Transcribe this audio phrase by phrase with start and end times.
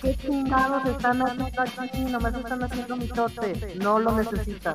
[0.00, 2.00] ¿Qué chingados están haciendo aquí?
[2.00, 3.74] Nomás están haciendo mitote.
[3.76, 4.74] No lo necesitan.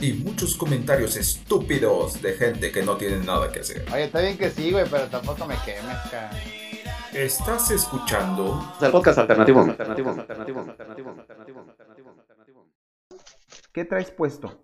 [0.00, 3.84] y muchos comentarios estúpidos de gente que no tiene nada que hacer.
[3.92, 6.30] Oye, está bien que sí, güey, pero tampoco me quemes, cara.
[7.12, 9.60] Estás escuchando El podcast alternativo.
[9.60, 10.10] Alternativo.
[10.10, 10.60] Alternativo.
[10.60, 11.10] Alternativo.
[11.10, 11.60] Alternativo.
[11.60, 12.10] Alternativo.
[12.20, 12.66] Alternativo.
[13.72, 14.62] ¿Qué traes puesto?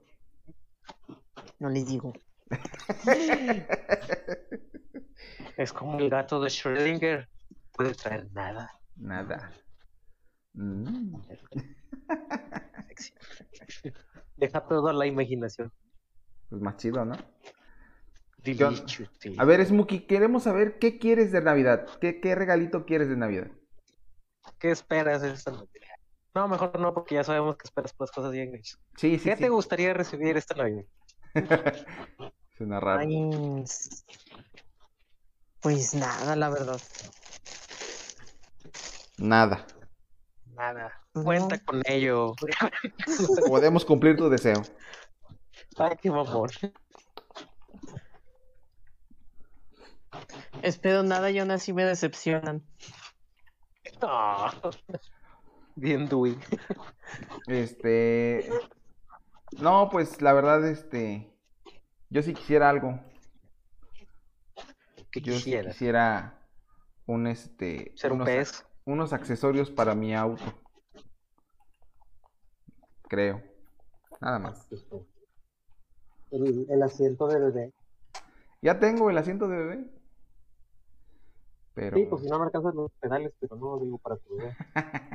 [1.59, 2.13] No les digo.
[5.57, 7.29] Es como el gato de Schrödinger.
[7.73, 8.73] Puede traer nada.
[8.97, 9.53] Nada.
[10.55, 11.17] Mm.
[14.37, 15.73] Deja todo a la imaginación.
[16.49, 17.17] Pues más chido, ¿no?
[18.39, 19.11] Delicious.
[19.39, 21.87] A ver, Smokey, queremos saber qué quieres de Navidad.
[22.01, 23.51] ¿Qué, qué regalito quieres de Navidad?
[24.59, 25.69] ¿Qué esperas esta Navidad?
[26.35, 28.53] No, mejor no, porque ya sabemos que esperas puras cosas bien.
[28.63, 29.43] Sí, sí, ¿Qué sí.
[29.43, 30.85] te gustaría recibir esta Navidad?
[32.59, 33.01] Suena raro.
[33.01, 33.65] Ay,
[35.61, 36.81] pues nada, la verdad.
[39.17, 39.67] Nada.
[40.57, 40.93] Nada.
[41.15, 41.25] No.
[41.25, 42.35] Cuenta con ello.
[43.49, 44.63] Podemos cumplir tu deseo.
[45.79, 46.51] Ay, qué mamón.
[50.63, 52.63] Espero nada y aún así me decepcionan.
[54.01, 54.55] Ah.
[55.77, 56.39] Bien, Dewey.
[57.47, 58.49] Este.
[59.61, 61.33] No, pues la verdad, este.
[62.11, 63.01] Yo sí quisiera algo.
[65.11, 65.73] ¿Qué Yo sí quisieras?
[65.73, 66.49] quisiera
[67.07, 67.93] un este.
[67.97, 68.67] ¿Ser un unos, pez?
[68.85, 70.43] Unos accesorios para mi auto.
[73.09, 73.43] Creo.
[74.21, 74.69] Nada más.
[76.31, 77.73] El, el asiento de bebé.
[78.63, 79.85] Ya tengo el asiento de bebé.
[81.75, 81.97] Pero.
[81.97, 84.57] Sí, pues si no me alcanzan los pedales, pero no digo para tu bebé.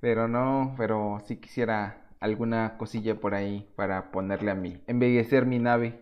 [0.00, 5.58] Pero no, pero sí quisiera alguna cosilla por ahí para ponerle a mí, embellecer mi
[5.58, 5.98] nave.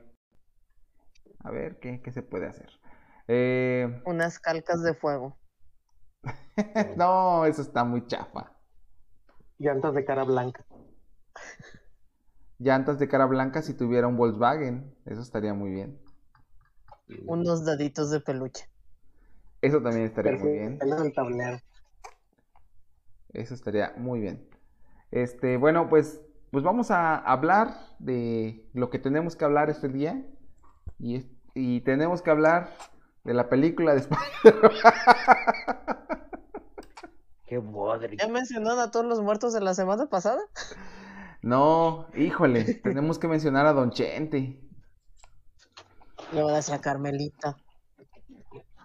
[1.45, 2.82] A ver, ¿qué, qué se puede hacer?
[3.35, 5.39] Eh, Unas calcas de fuego.
[6.99, 8.53] no, eso está muy chafa.
[9.57, 10.67] Llantas de cara blanca.
[12.59, 15.99] Llantas de cara blanca si tuviera un Volkswagen, eso estaría muy bien.
[17.25, 18.69] Unos daditos de peluche.
[19.63, 20.79] Eso también estaría muy bien.
[20.83, 21.59] El tablero.
[23.33, 24.47] Eso estaría muy bien.
[25.11, 26.21] Este, bueno, pues,
[26.51, 30.23] pues vamos a hablar de lo que tenemos que hablar este día.
[30.99, 32.69] Y, y tenemos que hablar
[33.25, 34.71] de la película de Spider-Man.
[37.47, 38.17] Qué bodri.
[38.17, 40.41] ¿Ya mencionaron a todos los muertos de la semana pasada?
[41.43, 44.61] No, híjole, tenemos que mencionar a Don Chente.
[46.33, 47.57] Le voy a decir a Carmelita.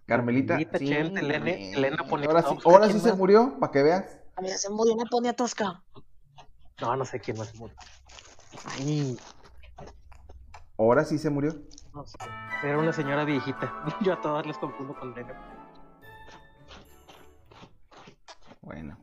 [0.05, 0.55] Carmelita.
[0.57, 4.19] Carmelita, Chente, Elena- Elena Ahora sí, ahora sí ¿quién se murió, para que veas.
[4.35, 5.83] A mí se murió una ponia tosca.
[6.81, 7.75] No, no sé quién más murió.
[8.77, 9.17] Ay,
[10.77, 11.55] Ahora sí se murió.
[11.97, 12.17] No sé.
[12.63, 13.73] Era una señora viejita.
[14.01, 15.33] Yo a todas les confundo con Elena.
[18.61, 18.99] Bueno,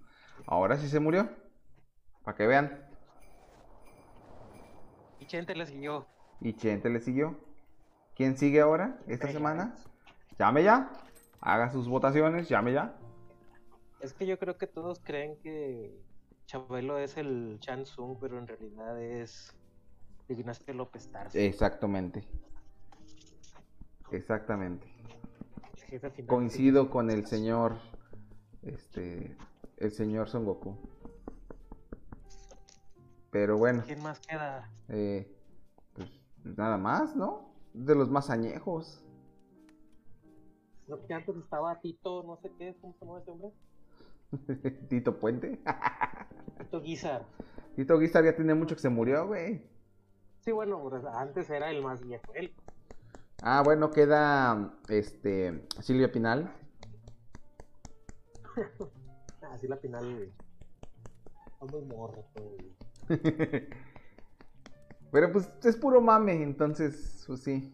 [0.47, 1.29] ahora sí se murió.
[2.23, 2.87] Para que vean.
[5.19, 6.07] Y Chente le siguió.
[6.41, 7.37] Y Chente le siguió.
[8.15, 9.75] ¿Quién sigue ahora, esta semana?
[10.39, 10.93] Llame ya.
[11.41, 12.95] Haga sus votaciones, llame ya.
[13.99, 16.01] Es que yo creo que todos creen que
[16.47, 19.53] Chabelo es el Chan Sung, pero en realidad es
[20.29, 21.37] Ignacio López Tarso.
[21.37, 22.25] Exactamente.
[24.17, 24.87] Exactamente.
[25.89, 26.27] final.
[26.27, 27.77] Coincido con el señor.
[28.63, 29.37] Este.
[29.77, 30.79] El señor Son Goku.
[33.31, 33.83] Pero bueno.
[33.85, 34.71] ¿Quién más queda?
[34.89, 35.29] eh,
[35.95, 36.09] pues
[36.45, 37.53] nada más, ¿no?
[37.73, 39.05] De los más añejos.
[40.87, 43.53] No, que antes estaba Tito, no sé qué, ¿cómo se llama ese hombre?
[44.89, 45.61] Tito Puente.
[46.59, 47.27] Tito Guizar.
[47.75, 49.67] Tito Guizar ya tiene mucho que se murió, güey.
[50.41, 52.55] Sí, bueno, pues, antes era el más viejo, él.
[53.43, 56.53] Ah, bueno, queda este Silvia Pinal.
[61.47, 62.57] Está muy morro todo.
[65.13, 67.73] Pero pues es puro mame, entonces, pues sí.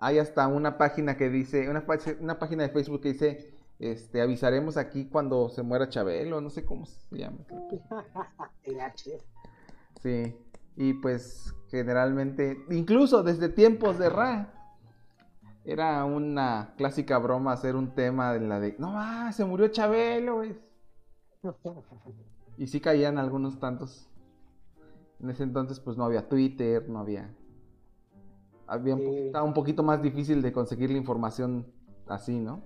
[0.00, 1.84] Hay hasta una página que dice, una,
[2.20, 6.64] una página de Facebook que dice, este, avisaremos aquí cuando se muera Chabelo, no sé
[6.64, 7.38] cómo se llama.
[10.02, 10.34] Sí,
[10.76, 14.50] y pues generalmente, incluso desde tiempos de Ra,
[15.64, 20.36] era una clásica broma hacer un tema de la de, no más, se murió Chabelo,
[20.36, 20.56] güey.
[22.58, 24.08] Y sí caían algunos tantos.
[25.20, 27.34] En ese entonces pues no había Twitter, no había
[28.66, 29.06] había un Sí.
[29.06, 31.66] po- estaba un poquito más difícil de conseguir la información
[32.08, 32.62] así, ¿no?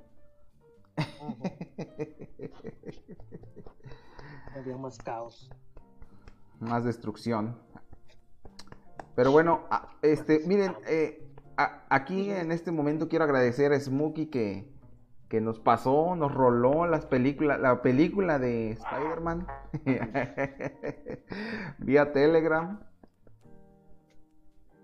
[4.57, 5.51] Había más caos.
[6.61, 7.57] más destrucción.
[9.19, 9.65] Pero bueno,
[10.01, 14.73] este, miren, eh, a- aquí en este momento quiero agradecer a Smokey que,
[15.29, 19.45] que nos pasó, nos roló las películas, la película de Spider-Man
[21.79, 22.79] vía Telegram.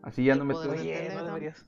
[0.03, 1.65] Así ya no me tuve, Oye, no deberías,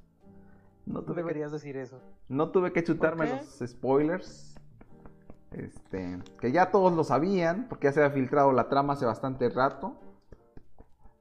[0.86, 2.00] no que decir eso.
[2.28, 4.56] No tuve que chutarme los spoilers.
[5.52, 9.50] Este, que ya todos lo sabían, porque ya se había filtrado la trama hace bastante
[9.50, 10.00] rato.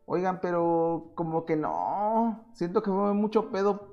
[0.05, 2.45] Oigan, pero como que no.
[2.53, 3.87] Siento que fue mucho pedo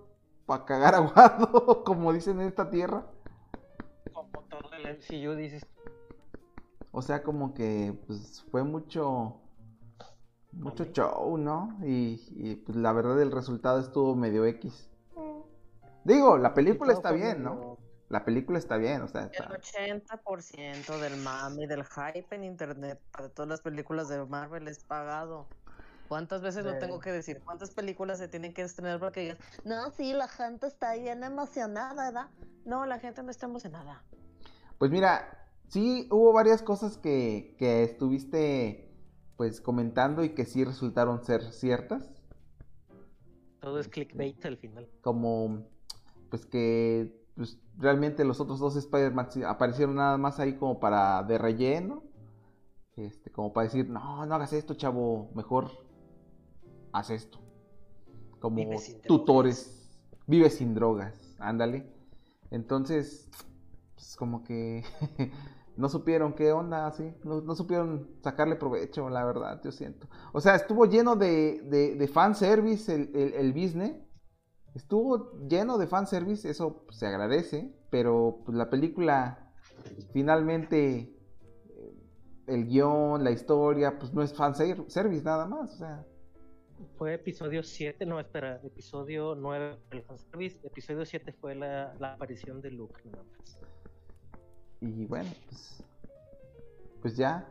[0.47, 3.06] para cagar aguado, como dicen en esta tierra.
[4.12, 5.67] Como todo el MCU dices,
[6.91, 9.38] O sea, como que pues fue mucho
[10.53, 11.79] mucho show, ¿no?
[11.82, 14.91] Y, y, pues la verdad el resultado estuvo medio X.
[16.05, 17.79] Digo, la película está bien, ¿no?
[18.11, 23.00] La película está bien, o sea, El está- 80% del mami, del hype en internet
[23.11, 25.47] para todas las películas de Marvel es pagado.
[26.12, 26.79] ¿Cuántas veces lo Sí.
[26.79, 27.41] tengo que decir?
[27.43, 31.25] ¿Cuántas películas se tienen que estrenar para que digas, no, sí, la gente está bien
[31.25, 32.29] emocionada, ¿verdad?
[32.67, 34.05] No, la gente no está emocionada.
[34.76, 38.94] Pues mira, sí hubo varias cosas que, que estuviste
[39.38, 42.11] pues comentando y que sí resultaron ser ciertas.
[43.61, 44.91] Todo es clickbait al final.
[45.00, 45.67] Como
[46.29, 51.38] pues que pues, realmente los otros dos Spider-Man aparecieron nada más ahí como para de
[51.38, 52.03] relleno.
[52.97, 55.70] Este, como para decir, no, no hagas esto, chavo, mejor
[56.92, 57.38] haz esto.
[58.40, 59.88] Como Vive tutores,
[60.26, 61.86] vive sin drogas, ándale.
[62.50, 63.30] Entonces,
[63.94, 64.84] pues como que
[65.76, 70.08] no supieron qué onda, así, no, no supieron sacarle provecho, la verdad, yo siento.
[70.32, 73.96] O sea, estuvo lleno de, de, de fanservice el, el, el business,
[74.74, 79.52] estuvo lleno de fanservice, eso pues, se agradece, pero pues, la película
[80.12, 81.16] finalmente,
[81.68, 81.94] eh,
[82.46, 86.06] el guion, la historia, pues no es fanservice nada más, o sea,
[86.99, 92.61] Fue episodio 7, no, espera, episodio 9 el fanservice, episodio 7 fue la, la aparición
[92.61, 93.58] de Luke, nada más.
[94.81, 95.82] y bueno, pues,
[97.00, 97.46] pues ya,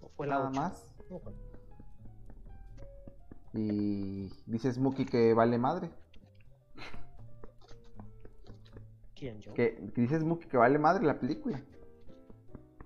[0.00, 0.60] O fue la nada ocho.
[0.60, 0.86] más.
[3.52, 5.90] Y dice Smokey que vale madre.
[9.14, 9.52] ¿Quién yo?
[9.54, 11.60] Que, que dice Smokey que vale madre la película.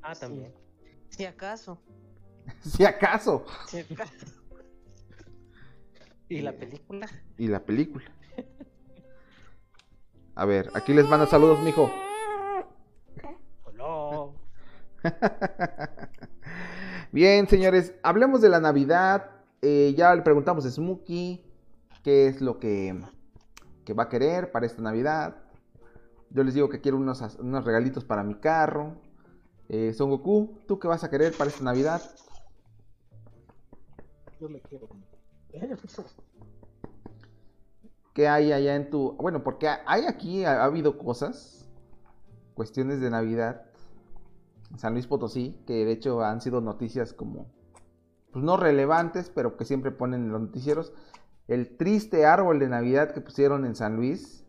[0.02, 0.52] Ah, también.
[1.14, 1.78] Si acaso.
[2.60, 3.44] si acaso.
[3.68, 4.42] Si acaso.
[6.28, 7.08] ¿Y la película?
[7.36, 8.04] Y la película.
[10.34, 11.90] A ver, aquí les mando saludos, mijo.
[13.64, 14.32] Hola.
[17.12, 19.30] Bien, señores, hablemos de la Navidad.
[19.62, 21.44] Eh, ya le preguntamos a Smokey
[22.02, 23.00] qué es lo que,
[23.84, 25.36] que va a querer para esta Navidad.
[26.30, 28.96] Yo les digo que quiero unos, unos regalitos para mi carro.
[29.68, 32.02] Eh, Son Goku, ¿tú qué vas a querer para esta Navidad?
[34.40, 34.88] Yo me quiero.
[38.12, 39.12] ¿Qué hay allá en tu...
[39.14, 41.68] Bueno, porque ha- hay aquí, ha, ha habido cosas,
[42.54, 43.62] cuestiones de Navidad
[44.70, 47.46] en San Luis Potosí, que de hecho han sido noticias como,
[48.32, 50.92] pues no relevantes, pero que siempre ponen en los noticieros.
[51.48, 54.46] El triste árbol de Navidad que pusieron en San Luis,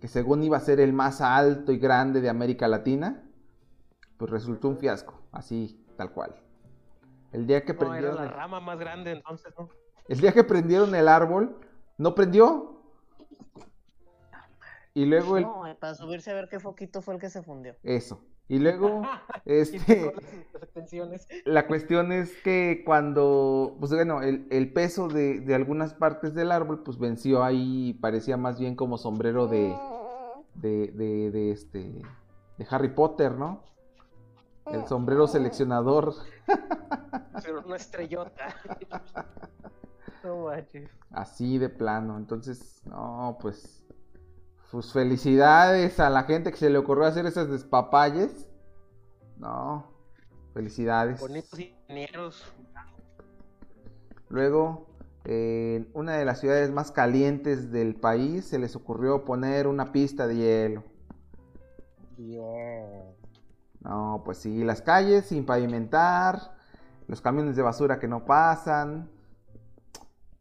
[0.00, 3.22] que según iba a ser el más alto y grande de América Latina,
[4.18, 6.34] pues resultó un fiasco, así, tal cual.
[7.32, 8.16] El día que No, era prendieron...
[8.16, 9.68] la el- rama más grande entonces, ¿no?
[10.08, 11.58] El día que prendieron el árbol,
[11.98, 12.80] no prendió.
[14.94, 15.44] Y luego el...
[15.44, 17.76] No, eh, para subirse a ver qué foquito fue el que se fundió.
[17.82, 18.20] Eso.
[18.48, 19.02] Y luego,
[19.46, 20.12] este,
[21.46, 26.52] la cuestión es que cuando, pues bueno, el, el peso de, de algunas partes del
[26.52, 29.74] árbol, pues venció ahí, parecía más bien como sombrero de,
[30.54, 32.02] de, de, de este,
[32.58, 33.62] de Harry Potter, ¿no?
[34.66, 36.14] El sombrero seleccionador,
[37.42, 38.54] Pero una estrellota.
[40.24, 40.90] No manches.
[41.10, 42.16] así de plano.
[42.16, 43.84] Entonces, no, pues,
[44.70, 48.48] pues felicidades a la gente que se le ocurrió hacer esas despapalles.
[49.38, 49.92] No,
[50.54, 51.20] felicidades.
[51.20, 52.44] Bonitos ingenieros.
[54.28, 54.86] Luego,
[55.24, 60.26] en una de las ciudades más calientes del país, se les ocurrió poner una pista
[60.26, 60.84] de hielo.
[63.80, 66.54] No, pues sí, las calles sin pavimentar,
[67.08, 69.10] los camiones de basura que no pasan.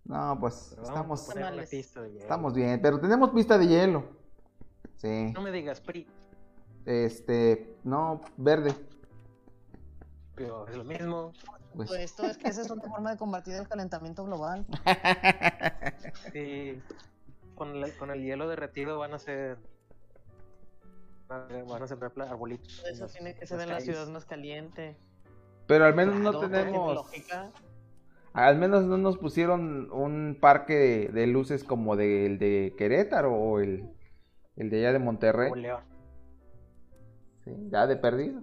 [0.05, 1.29] No, pues Pero estamos,
[2.13, 4.03] estamos bien, pero tenemos pista de hielo.
[4.95, 6.07] Sí, No me digas PRI,
[6.85, 8.73] este, no, verde.
[10.35, 11.31] pero es lo mismo.
[11.75, 14.65] Pues, Pues esto es que esa es una forma de combatir el calentamiento global.
[16.33, 16.81] Sí.
[17.55, 19.57] con, la- con el hielo derretido van a ser.
[21.29, 22.83] Van a sembrar arbolitos.
[22.85, 24.97] Eso tiene que ser en la ciudad más caliente.
[25.67, 26.93] Pero al menos no tenemos.
[26.95, 27.51] lógica.
[28.33, 33.59] Al menos no nos pusieron un parque de, de luces como del de Querétaro o
[33.59, 33.89] el,
[34.55, 35.51] el de allá de Monterrey.
[35.51, 35.81] O León.
[37.43, 38.41] Sí, ya de perdido.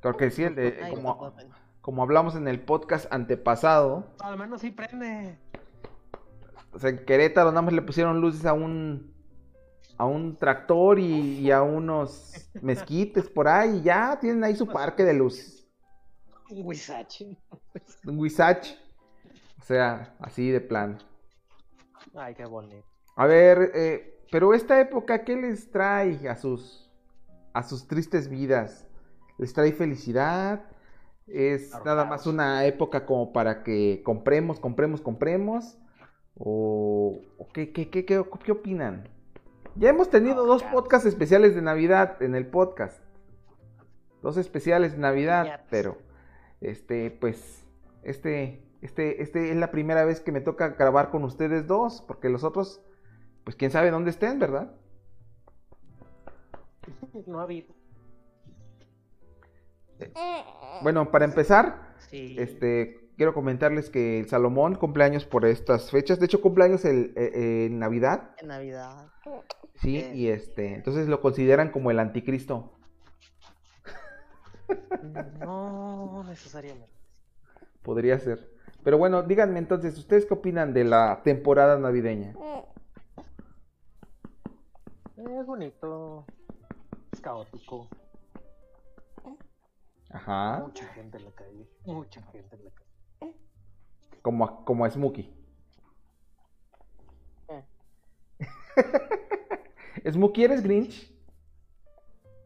[0.00, 1.32] Porque sí, el de, Ay, como,
[1.80, 5.38] como hablamos en el podcast antepasado, Al menos sí prende.
[6.72, 9.14] o sea, en Querétaro nada más le pusieron luces a un
[9.98, 14.66] a un tractor y, y a unos mezquites por ahí y ya tienen ahí su
[14.70, 15.55] parque de luces.
[16.50, 17.36] Un Huizache.
[18.06, 18.66] Un Huizach.
[19.58, 20.98] O sea, así de plano.
[22.14, 22.86] Ay, qué bonito.
[23.16, 26.90] A ver, eh, pero esta época, ¿qué les trae a sus,
[27.52, 28.86] a sus tristes vidas?
[29.38, 30.64] ¿Les trae felicidad?
[31.26, 35.78] ¿Es Claro, nada más una época como para que compremos, compremos, compremos?
[36.38, 39.08] ¿O, o qué, qué, qué, qué, qué opinan?
[39.74, 40.76] Ya hemos tenido No, dos claro.
[40.80, 43.02] podcasts especiales de Navidad en el podcast.
[44.22, 45.98] Dos especiales de Navidad, Ya, pero
[46.60, 47.64] este, pues,
[48.02, 52.28] este, este, este es la primera vez que me toca grabar con ustedes dos, porque
[52.28, 52.82] los otros,
[53.44, 54.74] pues quién sabe dónde estén, ¿verdad?
[57.26, 57.74] No ha habido.
[60.82, 62.36] Bueno, para empezar, Sí.
[62.38, 66.20] este, quiero comentarles que el Salomón cumpleaños por estas fechas.
[66.20, 69.08] De hecho, cumpleaños el, eh, eh, en Navidad, En Navidad.
[69.76, 70.12] sí, Eh.
[70.14, 72.75] y este, entonces lo consideran como el anticristo.
[75.40, 76.92] No necesariamente.
[77.82, 78.50] Podría ser.
[78.82, 82.34] Pero bueno, díganme entonces, ¿ustedes qué opinan de la temporada navideña?
[85.16, 86.24] Es bonito.
[87.12, 87.88] Es caótico.
[90.10, 91.68] Ajá, Mucha gente en la calle.
[91.84, 93.34] Mucha gente en la calle.
[94.22, 95.32] como, a- como a Smokey.
[100.10, 101.12] ¿Smokey eres Grinch?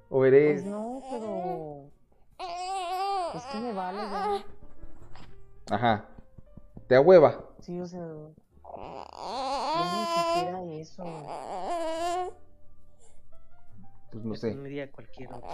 [0.09, 0.62] ¿O eres...?
[0.62, 1.91] Pues no, pero.
[3.35, 4.45] Es que me vale ya.
[5.75, 6.05] Ajá.
[6.89, 7.45] ¿Te ahueva?
[7.61, 8.01] Sí, o sea.
[8.01, 8.35] Yo
[9.85, 11.05] ni siquiera eso.
[14.11, 14.51] Pues no Me sé.
[14.53, 15.49] pondría cualquier otro.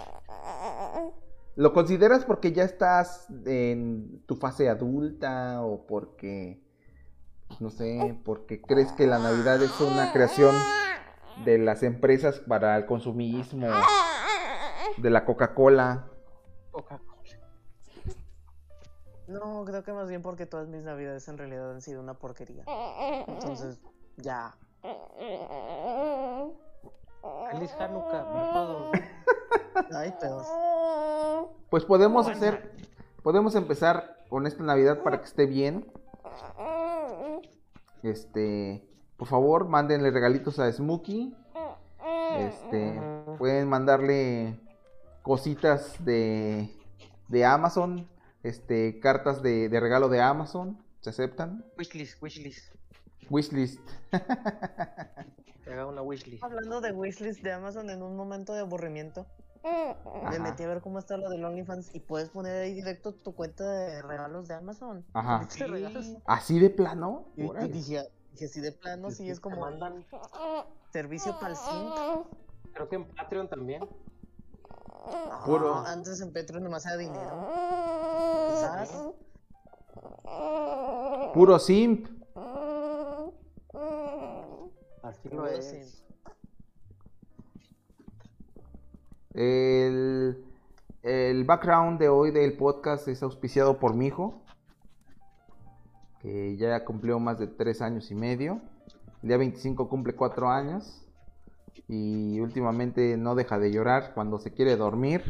[1.55, 6.61] ¿Lo consideras porque ya estás en tu fase adulta o porque,
[7.47, 10.55] pues, no sé, porque crees que la Navidad es una creación
[11.45, 13.67] de las empresas para el consumismo,
[14.97, 16.07] de la Coca-Cola?
[16.71, 17.16] Coca-Cola.
[19.27, 22.63] No, creo que más bien porque todas mis navidades en realidad han sido una porquería.
[23.27, 23.79] Entonces,
[24.17, 24.55] ya.
[27.51, 28.91] Feliz Hanukkah para todos.
[29.93, 30.47] Ay, pedos.
[31.69, 32.71] Pues podemos hacer,
[33.21, 35.91] podemos empezar con esta Navidad para que esté bien.
[38.03, 41.35] Este, por favor, mándenle regalitos a Smokey.
[42.37, 43.01] Este,
[43.37, 44.59] pueden mandarle
[45.21, 46.69] cositas de,
[47.27, 48.07] de Amazon,
[48.47, 51.65] este, cartas de, de regalo de Amazon, ¿se aceptan?
[51.77, 52.73] Wishlist, wishlist.
[53.29, 53.81] Wishlist.
[55.67, 56.43] Haga una wishlist.
[56.43, 59.25] Hablando de wishlist de Amazon en un momento de aburrimiento,
[59.63, 60.39] me Ajá.
[60.39, 63.69] metí a ver cómo está lo del OnlyFans y puedes poner ahí directo tu cuenta
[63.69, 65.05] de regalos de Amazon.
[65.13, 65.41] Ajá.
[65.43, 66.15] Y te regalas.
[66.25, 67.25] ¿Así de plano?
[67.35, 70.05] Y, dije, dije, sí, de plano, sí, es como mandan.
[70.91, 72.27] servicio para el simp.
[72.73, 73.83] Creo que en Patreon también.
[75.45, 75.75] Puro.
[75.75, 77.47] No, antes en Petro nomás era dinero.
[78.49, 78.91] Quizás.
[81.33, 82.07] Puro simp.
[85.03, 85.69] Así lo es.
[85.69, 86.07] simp.
[89.33, 90.43] El,
[91.03, 94.41] el background de hoy del podcast es auspiciado por mi hijo,
[96.19, 98.61] que ya cumplió más de tres años y medio.
[99.21, 101.06] El día 25 cumple cuatro años
[101.87, 105.23] y últimamente no deja de llorar cuando se quiere dormir.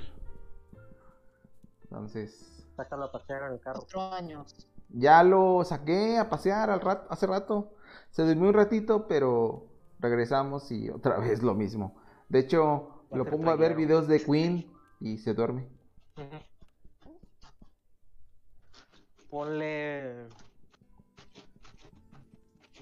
[1.83, 3.79] Entonces, Sácalo a pasear en el carro.
[3.79, 4.55] Cuatro años.
[4.89, 7.73] ya lo saqué a pasear al rato, hace rato.
[8.11, 9.67] Se durmió un ratito, pero
[9.99, 11.95] regresamos y otra vez lo mismo.
[12.29, 15.67] De hecho, Va lo pongo a ver videos de Queen y se duerme.
[19.29, 20.27] Ponle.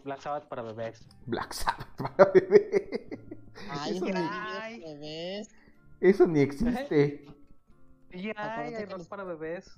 [0.04, 1.08] Black Sabbath para bebés.
[1.26, 3.25] Black Sabbath para bebé.
[3.70, 5.50] Ay, Eso ni- bebés.
[6.02, 7.26] Eso ni existe.
[8.12, 9.70] Y hay, hay rock para bebés.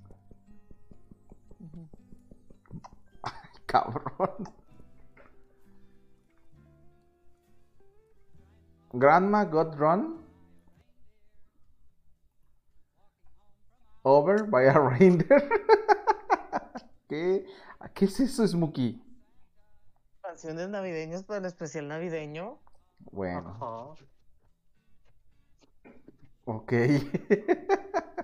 [3.66, 4.50] Cabrón.
[8.94, 10.24] Grandma got run
[14.06, 15.50] over by a reindeer.
[17.10, 17.46] ¿Qué?
[17.94, 19.04] ¿Qué es eso, Smokey?
[20.22, 22.60] canciones navideñas para el especial navideño.
[23.00, 23.96] Bueno, Ajá.
[26.46, 26.74] ok.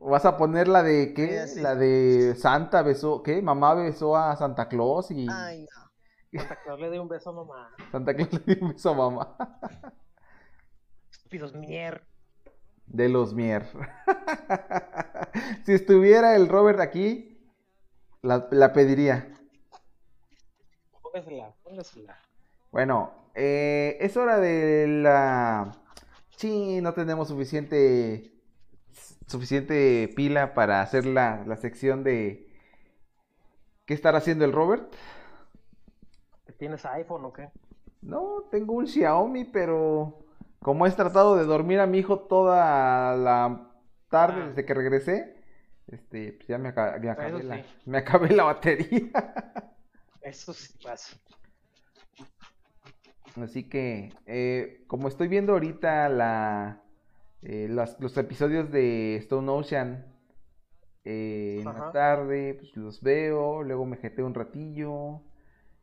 [0.00, 1.08] ¿Vas a poner la de
[1.46, 1.60] Sí, qué?
[1.62, 3.42] La de Santa besó, ¿qué?
[3.42, 6.40] Mamá besó a Santa Claus y Ay, no.
[6.40, 7.70] Santa Claus le dio un beso a mamá.
[7.92, 9.36] Santa Claus le dio un beso a mamá.
[11.10, 12.06] Estúpidos mier.
[12.86, 13.66] De los Mier.
[15.64, 17.40] Si estuviera el Robert aquí,
[18.22, 19.32] la, la pediría.
[21.14, 22.18] Póngasela, póngasela.
[22.72, 25.70] Bueno, eh, es hora de la...
[26.36, 28.32] Sí, no tenemos suficiente
[29.28, 32.48] suficiente pila para hacer la, la sección de...
[33.86, 34.92] ¿Qué estará haciendo el Robert?
[36.58, 37.48] ¿Tienes iPhone o qué?
[38.02, 40.18] No, tengo un Xiaomi, pero
[40.60, 43.70] como he tratado de dormir a mi hijo toda la
[44.08, 44.46] tarde Ah.
[44.48, 45.36] desde que regresé,
[45.86, 47.64] este, pues ya me, aca- me acabé, Eso la, sí.
[47.86, 49.10] me acabé la batería.
[50.24, 51.16] Eso sí pasa.
[53.40, 56.82] Así que, eh, como estoy viendo ahorita la,
[57.42, 60.06] eh, las- los episodios de Stone Ocean
[61.04, 65.20] eh, en la tarde, pues los veo, luego me jeteo un ratillo,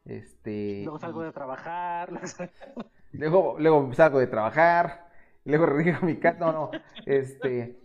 [0.05, 2.09] este, Luego salgo de trabajar.
[3.13, 5.07] luego, luego salgo de trabajar,
[5.45, 6.71] luego regreso a mi casa, no, no,
[7.05, 7.79] este,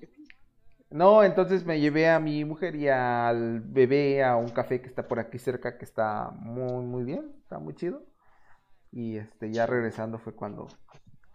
[0.90, 5.06] no, entonces me llevé a mi mujer y al bebé a un café que está
[5.08, 8.02] por aquí cerca, que está muy, muy bien, está muy chido.
[8.92, 10.68] Y este, ya regresando fue cuando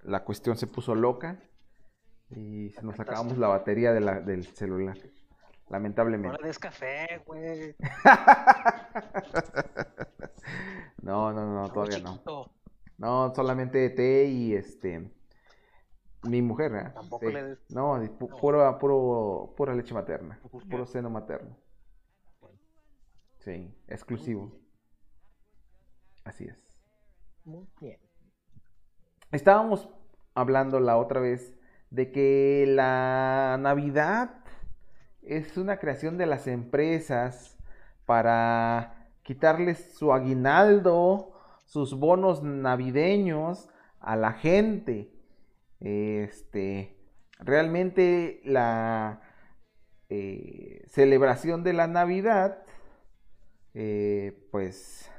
[0.03, 1.39] la cuestión se puso loca
[2.29, 5.11] y se nos acabamos la batería de la- del celular, No
[5.69, 6.37] lamentablemente.
[6.41, 7.75] le des café, güey.
[11.01, 12.51] No, no, no, todavía no.
[12.97, 15.11] No, solamente té y este.
[16.23, 16.91] Mi mujer, ¿eh?
[16.93, 20.39] Tampoco le des- No, pu- pura, puro, pura leche materna.
[20.69, 21.57] Puro seno materno.
[23.39, 24.51] Sí, exclusivo.
[26.23, 26.57] Así es.
[27.43, 27.99] Muy bien.
[29.31, 29.89] Estábamos
[30.35, 31.55] hablando la otra vez
[31.89, 34.43] de que la Navidad
[35.23, 37.57] es una creación de las empresas
[38.05, 41.33] para quitarles su aguinaldo,
[41.65, 43.69] sus bonos navideños
[43.99, 45.11] a la gente.
[45.81, 46.95] Este,
[47.39, 49.21] realmente la
[50.09, 52.63] eh, celebración de la Navidad,
[53.73, 55.09] eh, pues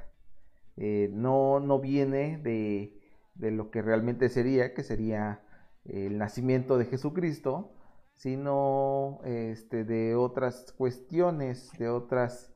[0.77, 2.97] eh, no, no viene de,
[3.35, 5.41] de lo que realmente sería, que sería
[5.85, 7.73] el nacimiento de Jesucristo,
[8.13, 12.53] sino este, de otras cuestiones, de otras,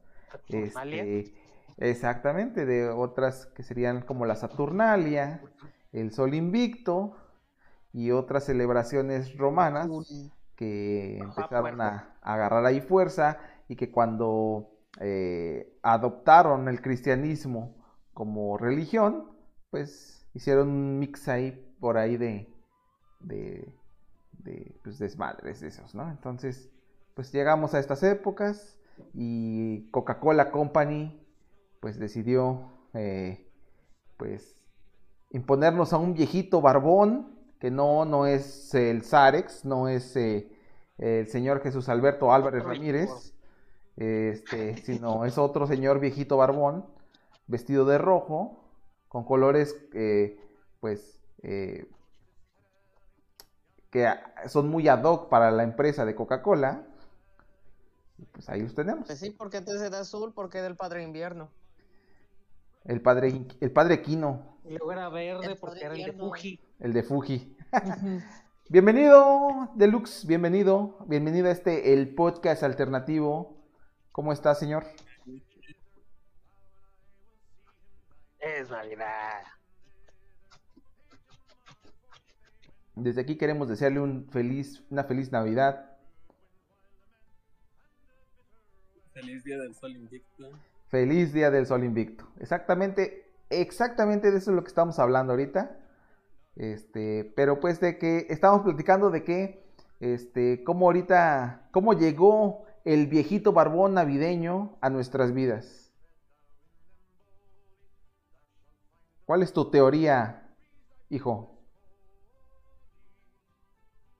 [0.48, 1.34] este,
[1.78, 5.42] exactamente, de otras que serían como la Saturnalia,
[5.92, 7.18] el Sol Invicto
[7.98, 9.90] y otras celebraciones romanas
[10.56, 17.76] que empezaron a, a agarrar ahí fuerza y que cuando eh, adoptaron el cristianismo
[18.14, 19.32] como religión,
[19.72, 22.54] pues hicieron un mix ahí por ahí de,
[23.20, 23.74] de,
[24.34, 26.08] de pues, desmadres de esos, ¿no?
[26.12, 26.70] Entonces,
[27.16, 28.78] pues llegamos a estas épocas
[29.16, 31.20] y Coca-Cola Company
[31.80, 33.52] pues decidió eh,
[34.18, 34.56] pues
[35.32, 40.50] imponernos a un viejito barbón que no, no es el Zarex, no es eh,
[40.98, 43.34] el señor Jesús Alberto Álvarez Ramírez,
[43.96, 46.86] este, sino es otro señor viejito barbón,
[47.48, 48.64] vestido de rojo,
[49.08, 50.40] con colores, eh,
[50.80, 51.90] pues, eh,
[53.90, 54.08] que
[54.48, 56.84] son muy ad hoc para la empresa de Coca-Cola.
[58.32, 59.08] Pues ahí los tenemos.
[59.08, 61.50] Pues sí, porque antes era azul, porque era el padre invierno.
[62.88, 66.14] El padre, el padre Quino, Y luego era verde El porque era el de.
[66.14, 66.60] Fuji.
[66.80, 67.58] el de Fuji.
[68.70, 73.58] Bienvenido, Deluxe, bienvenido, bienvenido a este, el podcast alternativo.
[74.14, 74.86] ¿Cómo está, señor?
[78.40, 79.44] Es Navidad.
[82.96, 85.98] Desde aquí queremos desearle un feliz, una feliz Navidad,
[89.14, 90.52] Feliz Día del Sol Invicto.
[90.90, 92.28] Feliz Día del Sol Invicto.
[92.40, 95.78] Exactamente, exactamente de eso es lo que estamos hablando ahorita.
[96.56, 99.64] Este, pero pues de que estamos platicando de que,
[100.00, 105.94] este, cómo ahorita, cómo llegó el viejito barbón navideño a nuestras vidas.
[109.26, 110.50] ¿Cuál es tu teoría,
[111.10, 111.60] hijo?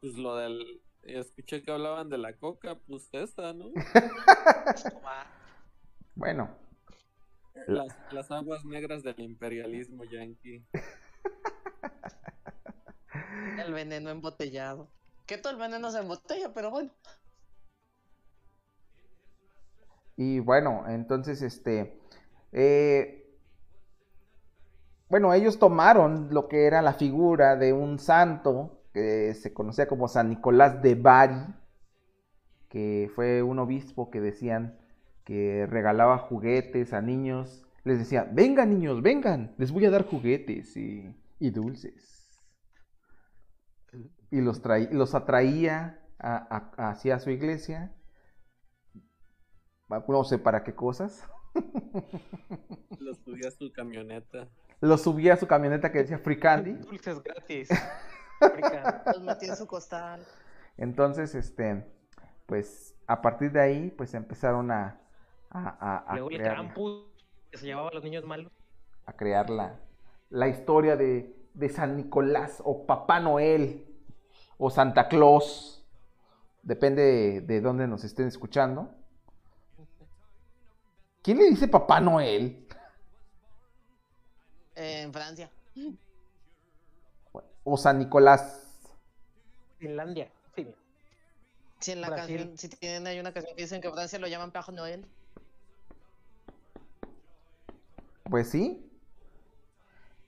[0.02, 0.82] Pues lo del.
[1.04, 3.72] Escuché que hablaban de la coca, pues esta, ¿no?
[6.18, 6.50] Bueno,
[7.68, 10.66] La- Las, las aguas negras del imperialismo yanqui.
[13.58, 14.88] El veneno embotellado.
[15.26, 16.92] Que todo el veneno se embotella, pero bueno.
[20.18, 22.00] Y bueno, entonces, este,
[22.54, 23.24] Eh,
[25.10, 30.08] bueno, ellos tomaron lo que era la figura de un santo que se conocía como
[30.08, 31.46] San Nicolás de Bari,
[32.70, 34.78] que fue un obispo que decían
[35.28, 37.66] que regalaba juguetes a niños.
[37.84, 42.40] Les decía, vengan niños, vengan, les voy a dar juguetes y, y dulces.
[44.32, 47.94] Y los, traí- los atraía a- a- hacia su iglesia.
[49.90, 51.28] No sé para qué cosas.
[53.00, 54.48] Lo subí a su camioneta.
[54.80, 56.72] Los subía a su camioneta que decía Free Candy.
[56.90, 57.68] Dulces gratis.
[59.08, 60.26] Los metió en su costal.
[60.78, 61.86] Entonces, este,
[62.46, 65.02] pues a partir de ahí, pues empezaron a,
[65.50, 66.38] a, a- a Luego el
[67.52, 68.52] que se llevaba a los niños malos.
[69.06, 69.80] a crear la,
[70.30, 73.86] la historia de, de San Nicolás o Papá Noel
[74.58, 75.86] o Santa Claus.
[76.62, 78.94] Depende de, de dónde nos estén escuchando.
[81.22, 82.68] ¿Quién le dice Papá Noel?
[84.76, 85.50] Eh, en Francia.
[87.64, 88.64] O San Nicolás.
[89.80, 90.32] Finlandia.
[90.56, 90.74] Sí.
[91.80, 92.38] Si en la Brasil.
[92.38, 95.06] canción, si tienen ahí una canción que dicen que en Francia lo llaman Père Noel.
[98.30, 98.84] Pues sí.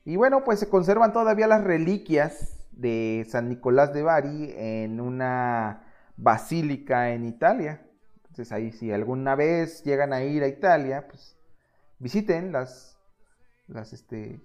[0.05, 5.83] Y bueno, pues se conservan todavía las reliquias de San Nicolás de Bari en una
[6.17, 7.85] basílica en Italia.
[8.15, 11.37] Entonces ahí si alguna vez llegan a ir a Italia, pues
[11.99, 12.97] visiten las,
[13.67, 14.41] las este,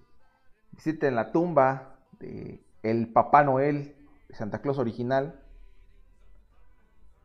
[0.71, 3.95] visiten la tumba de el Papá Noel
[4.27, 5.41] de Santa Claus original.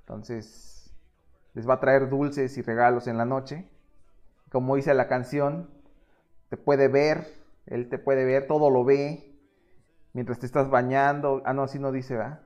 [0.01, 0.95] Entonces
[1.55, 3.69] les va a traer dulces y regalos en la noche.
[4.51, 5.69] Como dice la canción,
[6.51, 7.33] te puede ver,
[7.67, 9.27] él te puede ver, todo lo ve.
[10.13, 11.41] Mientras te estás bañando.
[11.45, 12.41] Ah, no, así no dice, ¿verdad?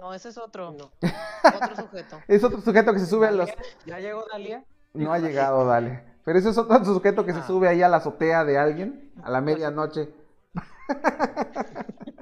[0.00, 0.72] No, ese es otro.
[0.72, 0.90] No.
[1.62, 2.18] Otro sujeto.
[2.28, 3.50] Es otro sujeto que se sube a los...
[3.84, 4.64] ¿Ya llegó Dalia?
[4.94, 6.02] No ha llegado, dale.
[6.24, 7.46] Pero ese es otro sujeto que se Ah.
[7.46, 10.08] sube ahí a la azotea de alguien a la medianoche.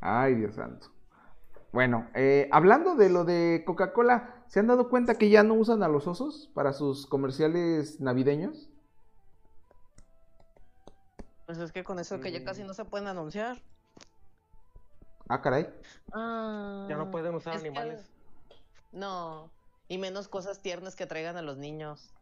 [0.00, 0.88] Ay, Dios santo.
[1.72, 5.82] Bueno, eh, hablando de lo de Coca-Cola, ¿se han dado cuenta que ya no usan
[5.82, 8.68] a los osos para sus comerciales navideños?
[11.44, 13.60] Pues es que con eso que ya casi no se pueden anunciar.
[15.28, 15.68] Ah, caray.
[16.12, 18.08] Ah, Ya no pueden usar que- animales.
[18.92, 19.50] No.
[19.88, 22.12] Y menos cosas tiernas que traigan a los niños.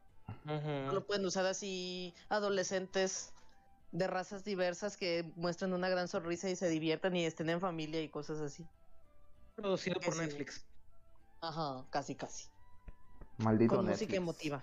[0.46, 3.34] No lo pueden usar así adolescentes
[3.90, 8.00] de razas diversas que muestren una gran sonrisa y se diviertan y estén en familia
[8.00, 8.66] y cosas así.
[9.54, 10.20] Producido por sí.
[10.20, 10.64] Netflix.
[11.42, 12.48] Ajá, casi, casi.
[13.38, 14.02] Maldito Con Netflix.
[14.08, 14.62] música emotiva.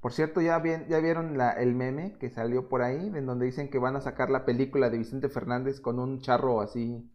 [0.00, 3.12] Por cierto, ¿ya, vi- ya vieron la- el meme que salió por ahí?
[3.14, 6.60] En donde dicen que van a sacar la película de Vicente Fernández con un charro
[6.62, 7.06] así.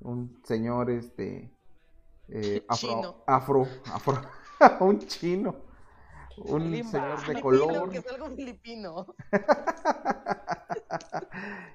[0.00, 1.50] Un señor, este.
[2.28, 3.16] eh, afro, Chino.
[3.26, 3.66] afro.
[3.92, 4.20] Afro.
[4.80, 5.56] un chino.
[6.36, 6.90] Un Limba.
[6.92, 7.90] señor de color.
[7.90, 9.06] Que es algo filipino.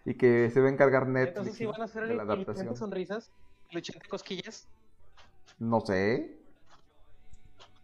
[0.05, 2.23] Y que se va a encargar Entonces, Netflix si van a hacer de el, la
[2.23, 2.75] adaptación.
[2.75, 3.31] Sonrisas,
[3.71, 4.67] el cosquillas,
[5.59, 6.39] No sé.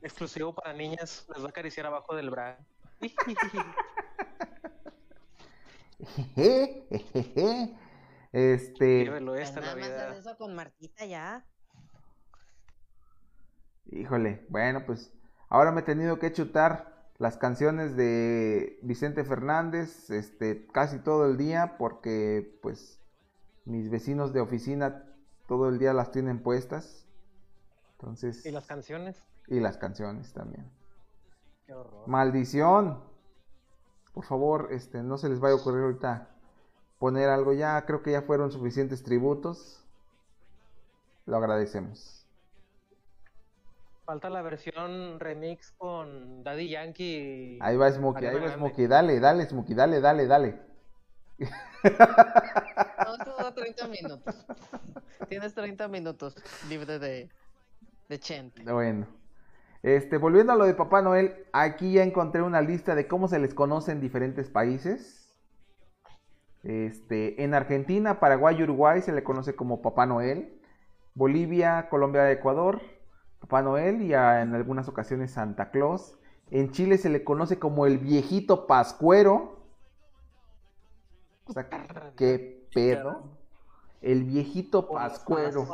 [0.02, 2.58] exclusivo para niñas, les va a acariciar abajo del bra.
[8.32, 9.06] Este.
[9.06, 11.46] Llévelo esta Nada más haz eso con Martita ya.
[13.92, 15.12] Híjole, bueno, pues
[15.50, 21.38] ahora me he tenido que chutar las canciones de Vicente Fernández, este, casi todo el
[21.38, 23.02] día, porque pues
[23.66, 25.04] mis vecinos de oficina
[25.48, 27.08] todo el día las tienen puestas.
[28.00, 29.22] Entonces, ¿Y las canciones?
[29.48, 30.66] y las canciones también.
[31.66, 32.08] Qué horror.
[32.08, 33.04] Maldición.
[34.14, 36.30] Por favor, este, no se les vaya a ocurrir ahorita
[36.98, 37.86] poner algo ya.
[37.86, 39.84] Creo que ya fueron suficientes tributos.
[41.26, 42.26] Lo agradecemos.
[44.06, 47.58] Falta la versión remix con Daddy Yankee.
[47.58, 48.58] y Ahí va Smokey, ahí va Grande.
[48.58, 48.88] Smokey.
[48.88, 50.62] Dale, dale, Smokey, dale, dale, dale.
[51.40, 54.46] No, esto dura 30 minutos.
[55.28, 56.36] Tienes 30 minutos
[56.68, 57.30] libre de,
[58.10, 58.64] de Chente.
[58.72, 59.08] Bueno.
[59.82, 63.40] Este, volviendo a lo de Papá Noel, aquí ya encontré una lista de cómo se
[63.40, 65.32] les conoce en diferentes países.
[66.64, 70.60] Este, en Argentina, Paraguay y Uruguay se le conoce como Papá Noel.
[71.16, 72.82] Bolivia, Colombia, Ecuador,
[73.40, 76.18] Papá Noel y a- en algunas ocasiones Santa Claus.
[76.52, 79.60] En Chile se le conoce como el viejito pascuero.
[81.46, 81.70] O sea,
[82.18, 83.38] qué pedo.
[84.02, 85.68] El viejito pascuero.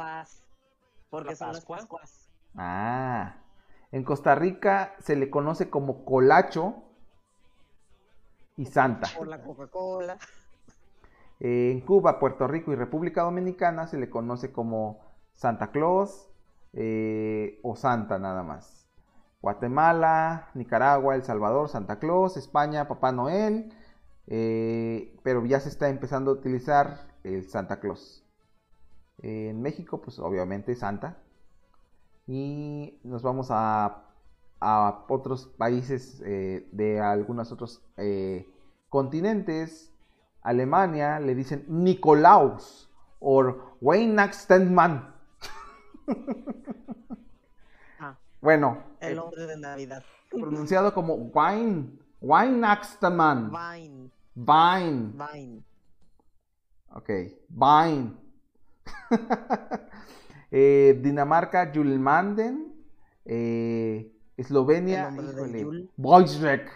[1.10, 1.78] Porque ¿La son las Pascua?
[1.78, 2.25] Pascuas.
[2.58, 3.36] Ah,
[3.92, 6.84] en Costa Rica se le conoce como colacho
[8.58, 9.10] y santa.
[9.46, 10.18] Coca-Cola.
[11.40, 15.02] En Cuba, Puerto Rico y República Dominicana se le conoce como
[15.34, 16.30] Santa Claus
[16.74, 18.88] eh, o Santa nada más.
[19.42, 23.72] Guatemala, Nicaragua, El Salvador, Santa Claus, España, Papá Noel,
[24.28, 28.24] eh, pero ya se está empezando a utilizar el Santa Claus.
[29.22, 31.18] En México, pues obviamente Santa.
[32.28, 34.04] Y nos vamos a,
[34.60, 38.48] a otros países eh, de algunos otros eh,
[38.90, 39.92] continentes.
[40.42, 45.14] Alemania le dicen Nikolaus o Weihnachtsmann.
[48.00, 48.16] Ah.
[48.42, 50.04] Bueno, El hombre de Navidad.
[50.30, 53.50] pronunciado como Wein, Weihnachtsmann.
[53.52, 54.12] Vine.
[54.36, 55.14] Vine.
[55.34, 55.64] Vine.
[56.94, 57.10] Ok,
[57.50, 58.14] Vine.
[60.58, 62.74] Eh, Dinamarca, Julmanden.
[63.26, 65.90] Eh, Eslovenia, híjole.
[65.98, 66.72] Wojciech.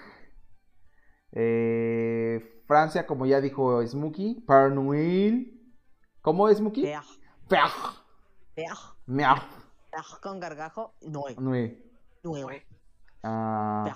[1.31, 5.57] Eh, Francia, como ya dijo Smokey, Père Noël.
[6.21, 6.83] ¿Cómo es Smokey?
[6.83, 7.05] Peaj.
[7.47, 7.71] Peaj.
[8.53, 8.79] Peaj.
[9.05, 9.43] Meaj.
[9.91, 10.93] Peaj con gargajo.
[11.01, 11.35] Noé.
[11.39, 11.81] Noé.
[12.23, 12.65] Noé.
[13.23, 13.95] Ah,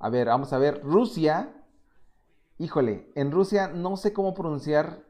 [0.00, 0.82] a ver, vamos a ver.
[0.82, 1.54] Rusia.
[2.58, 5.04] Híjole, en Rusia no sé cómo pronunciar.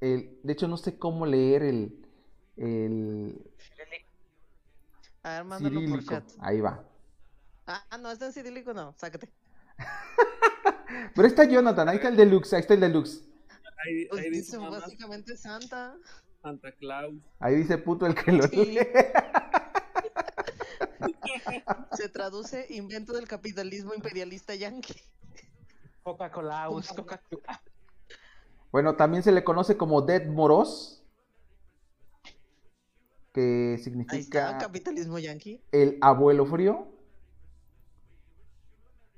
[0.00, 2.03] El, de hecho, no sé cómo leer el,
[2.56, 3.40] el
[5.22, 6.14] A ver, mándalo por cirílico.
[6.14, 6.24] chat.
[6.40, 6.84] Ahí va.
[7.66, 8.94] Ah, no, está en cirílico, no.
[8.98, 9.28] Sácate.
[11.14, 13.22] Pero está Jonathan, ahí está el deluxe, ahí está el deluxe.
[13.86, 15.96] Ahí, Pues ahí dice básicamente Santa.
[16.42, 17.14] Santa Claus.
[17.40, 18.56] Ahí dice puto el que lo Sí.
[18.66, 18.78] lee.
[21.92, 24.94] Se traduce invento del capitalismo imperialista yanqui.
[26.02, 27.62] Coca-Cola, Coca-Cola.
[28.70, 31.02] Bueno, también se le conoce como Dead Moros.
[33.34, 35.62] Que Ahí está, significa capitalismo yanqui.
[35.72, 36.88] el abuelo frío.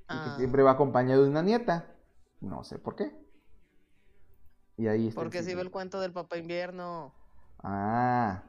[0.09, 1.95] Y que Ah, siempre va acompañado de una nieta.
[2.41, 3.11] No sé por qué.
[4.77, 5.25] Y ahí está.
[5.25, 5.63] el porque si ve símbolo.
[5.63, 7.13] el cuento del papá invierno.
[7.59, 8.43] Ah.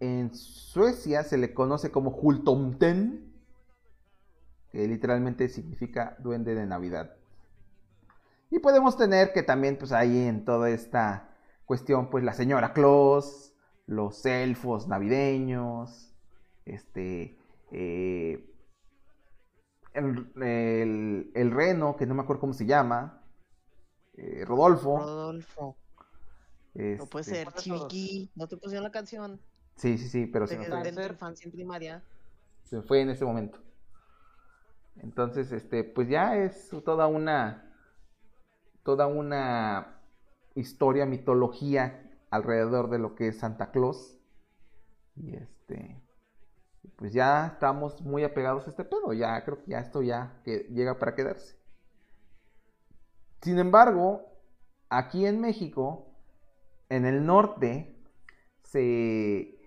[0.00, 3.32] En Suecia se le conoce como Hultomten,
[4.70, 7.16] que literalmente significa duende de Navidad.
[8.50, 11.30] Y podemos tener que también, pues ahí en toda esta
[11.66, 13.49] cuestión, pues la señora Claus,
[13.90, 16.14] los elfos navideños,
[16.64, 17.36] este,
[17.72, 18.48] eh,
[19.92, 23.20] el, el- el reno, que no me acuerdo cómo se llama,
[24.16, 24.98] eh, Rodolfo.
[24.98, 25.76] Rodolfo.
[26.74, 28.30] No puede este, ser, Chiviqui.
[28.36, 29.40] No te pusieron la canción.
[29.74, 30.92] Sí, sí, sí, pero se me fue.
[30.92, 32.02] de infancia en primaria.
[32.62, 33.58] Se me fue en ese momento.
[34.98, 37.66] Entonces, este, pues ya es toda una.
[38.84, 40.00] Toda una
[40.54, 44.18] historia, mitología alrededor de lo que es Santa Claus.
[45.16, 46.02] Y este.
[46.96, 49.12] Pues ya estamos muy apegados a este pedo.
[49.12, 51.58] Ya creo que ya esto ya que llega para quedarse.
[53.42, 54.22] Sin embargo,
[54.88, 56.14] aquí en México,
[56.88, 57.96] en el norte,
[58.62, 59.58] se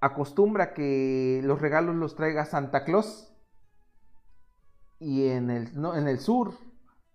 [0.00, 3.34] acostumbra que los regalos los traiga Santa Claus.
[5.00, 6.54] Y en el, no, en el sur,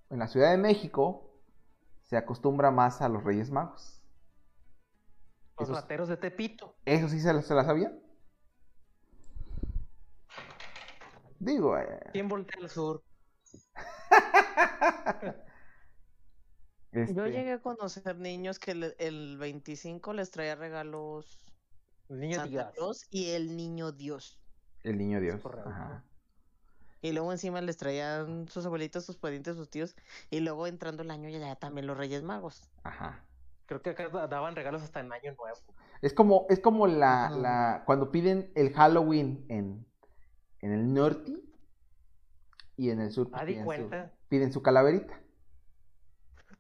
[0.10, 1.30] en la Ciudad de México,
[2.02, 4.03] se acostumbra más a los Reyes Magos.
[5.60, 6.76] Los Esos- rateros de Tepito.
[6.86, 8.00] ¿Eso sí se la, se la sabían?
[11.40, 13.04] Digo, eh, ¿Quién voltea al sur?
[16.92, 21.52] Yo este, llegué a conocer niños que le- el 25 les traía regalos
[22.10, 23.08] El niño Santa Dios.
[23.10, 24.40] Y el niño Dios.
[24.84, 25.42] el niño Dios.
[25.42, 25.70] correcto.
[25.70, 26.04] ajá.
[27.02, 29.94] Y luego encima les traían sus abuelitos, sus parientes, sus tíos.
[30.30, 32.70] Y luego entrando el año ya, ya también los Reyes Magos.
[32.84, 33.26] Ajá.
[33.66, 35.58] Creo que acá da- daban regalos hasta en Año Nuevo.
[36.02, 39.86] Es como, es como la, la- cuando piden el Halloween en,
[40.60, 41.34] en el norte
[42.76, 44.14] y en el sur pues, Ah, di piden, su, cuenta.
[44.28, 45.20] piden su calaverita.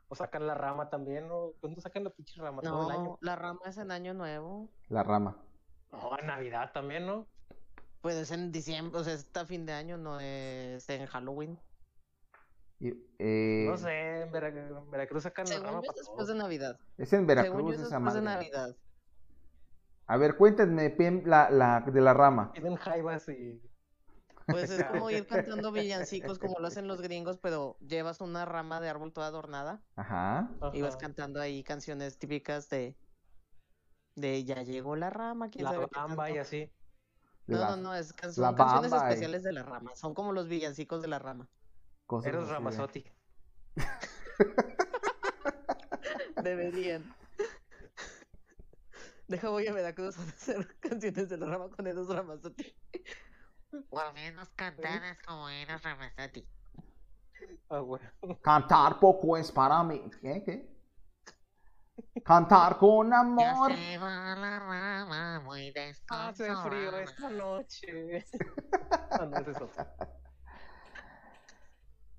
[0.07, 1.51] O sacan la rama también, ¿no?
[1.59, 2.61] ¿Cuándo sacan la pinche rama?
[2.61, 3.03] Todo el año.
[3.03, 4.69] No, la rama es en Año Nuevo.
[4.89, 5.37] La rama.
[5.91, 7.27] No, en Navidad también, ¿no?
[8.01, 11.59] Pues es en diciembre, o sea, está fin de año, no es en Halloween.
[12.83, 16.35] Y, eh, No sé, en, Vera- en Veracruz sacan la rama es después de.
[16.35, 16.77] Navidad.
[16.97, 18.35] Es en Según yo Veracruz es esa después de madre.
[18.51, 18.75] Navidad.
[20.07, 22.51] A ver, cuéntenme Pim, la, la de la rama.
[22.51, 23.61] Piden jaivas y...
[24.47, 28.81] Pues es como ir cantando villancicos como lo hacen los gringos, pero llevas una rama
[28.81, 30.49] de árbol toda adornada Ajá.
[30.73, 32.97] y vas cantando ahí canciones típicas de
[34.15, 36.69] de ya llegó la rama, quién La sabe bamba y así.
[37.47, 40.13] No, La- no, no, es can- la son canciones bamba especiales de la rama, son
[40.13, 41.47] como los villancicos de la rama.
[42.05, 43.05] Cosas de- Ramazotti.
[46.43, 47.03] Deberían.
[49.27, 52.75] Deja voy a Veracruz a hacer canciones de la rama con esos Ramazotti.
[53.89, 56.47] O al menos cantadas como eres Ramazotti.
[57.69, 57.81] Ah.
[58.41, 60.01] Cantar poco es para mí.
[60.21, 60.43] ¿Qué?
[60.43, 60.73] ¿Qué?
[62.23, 63.71] Cantar con amor.
[66.09, 68.25] Hace frío esta noche.
[69.15, 69.85] Ah, no, es otro.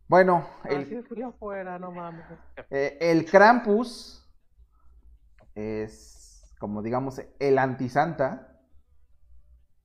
[0.06, 2.24] Bueno, el, frío afuera, no mames.
[2.70, 4.24] eh, el Krampus
[5.54, 8.60] es, como digamos, el antisanta.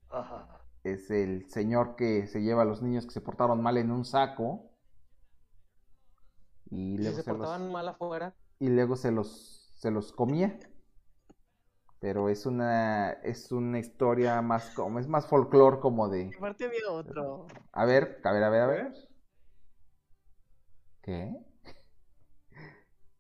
[0.09, 0.59] Ajá.
[0.83, 4.05] Es el señor que se lleva a los niños que se portaron mal en un
[4.05, 4.71] saco.
[6.69, 8.35] Y luego se se los, portaban mal afuera.
[8.59, 10.59] y luego se los, se los comía.
[11.99, 16.89] Pero es una, es una historia más como, es más folclore como de, Aparte había
[16.89, 17.47] otro.
[17.73, 19.08] a ver, a ver, a ver, a ver.
[21.01, 21.33] ¿Qué?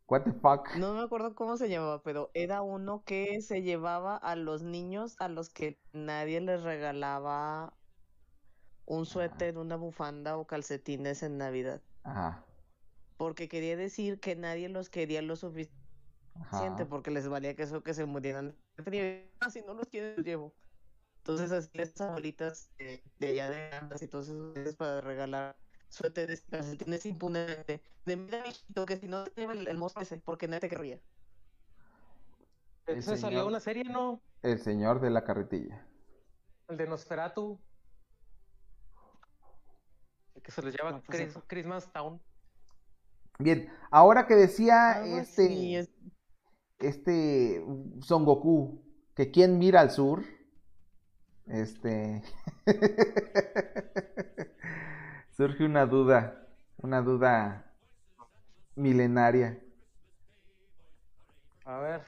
[0.09, 0.67] What the fuck?
[0.73, 5.15] No me acuerdo cómo se llamaba, pero era uno que se llevaba a los niños
[5.19, 7.79] a los que nadie les regalaba
[8.85, 11.81] un suéter, una bufanda o calcetines en Navidad.
[12.03, 12.45] Ajá,
[13.17, 15.77] Porque quería decir que nadie los quería lo suficiente
[16.33, 16.87] ajá.
[16.89, 18.57] porque les valía que eso que se murieran.
[19.39, 20.57] Ah, si no los quieren, los llevo.
[21.19, 26.43] Entonces así las abuelitas de, de allá de andas y todos esos para regalar suéteres
[26.47, 27.81] y calcetines impunemente.
[28.05, 30.69] De mira, mijito, que si no te lleva el, el monstruo ese, porque nadie te
[30.69, 30.99] querría.
[32.87, 34.21] Ese salió una serie, ¿no?
[34.41, 35.85] El señor de la carretilla.
[36.67, 37.59] El de Nosferatu.
[40.35, 41.43] El que se les llama No, pues, Chris- eso.
[41.47, 42.21] Christmas Town.
[43.39, 45.89] Bien, ahora que decía Algo este, es-
[46.79, 47.63] este
[48.01, 48.83] Son Goku,
[49.15, 50.23] que quien mira al sur,
[51.47, 52.21] este,
[55.39, 57.71] surge una duda, una duda
[58.75, 59.59] milenaria.
[61.65, 62.05] A ver.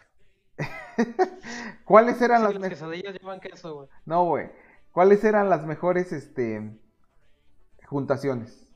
[1.85, 2.67] ¿Cuáles eran Sí, las las mejores?
[2.67, 3.89] quesadillas llevan queso, güey.
[4.05, 4.51] No, güey.
[4.91, 6.77] ¿Cuáles eran las mejores, este,
[7.87, 8.67] juntaciones?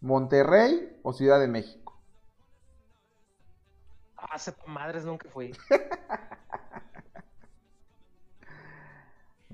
[0.00, 2.02] ¿Monterrey o Ciudad de México?
[4.16, 5.52] Ah, sepa madres, nunca fui.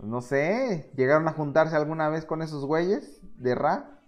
[0.05, 4.01] No sé, ¿llegaron a juntarse alguna vez con esos güeyes de Ra?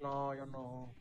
[0.00, 0.92] No, yo no.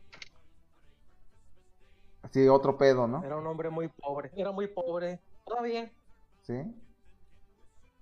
[2.21, 3.23] Así, otro pedo, ¿no?
[3.23, 4.31] Era un hombre muy pobre.
[4.35, 5.19] Era muy pobre.
[5.45, 5.91] Todavía.
[6.41, 6.63] ¿Sí?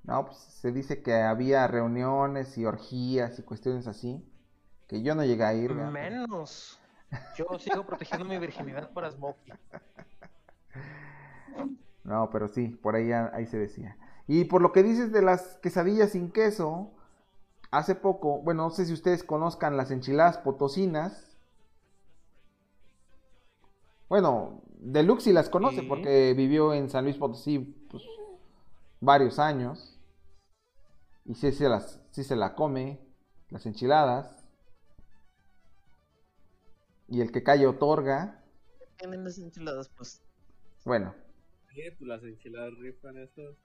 [0.03, 4.21] No, pues se dice que había reuniones y orgías y cuestiones así,
[4.87, 5.91] que yo no llegué a ir, ¿verdad?
[5.91, 6.79] Menos.
[7.35, 9.53] Yo sigo protegiendo mi virginidad para Smokey.
[12.03, 13.95] No, pero sí, por ahí, ahí se decía.
[14.31, 16.91] Y por lo que dices de las quesadillas sin queso,
[17.71, 21.35] hace poco, bueno, no sé si ustedes conozcan las enchiladas potosinas.
[24.07, 25.87] Bueno, Deluxe sí las conoce Sí.
[25.87, 27.57] porque vivió en San Luis Potosí
[27.89, 28.03] pues,
[29.01, 29.99] varios años.
[31.25, 32.99] Y sí se, las, sí se la come,
[33.49, 34.43] las enchiladas.
[37.07, 38.43] Y el que calle otorga.
[38.97, 40.21] Tienen las enchiladas, pues.
[40.85, 41.15] Bueno,
[41.73, 43.55] Sí, pues las enchiladas rifan eso.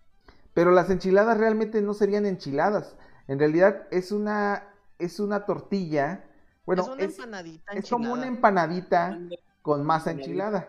[0.54, 2.96] Pero las enchiladas realmente no serían enchiladas.
[3.28, 6.24] En realidad es una es una tortilla.
[6.64, 9.18] Bueno, es una es, empanadita es como una empanadita
[9.62, 10.68] con masa enchilada.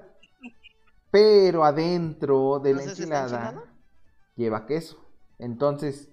[1.12, 3.74] Pero adentro de la ¿Entonces está enchilada enchilada?
[4.36, 5.06] lleva queso.
[5.40, 6.10] Entonces,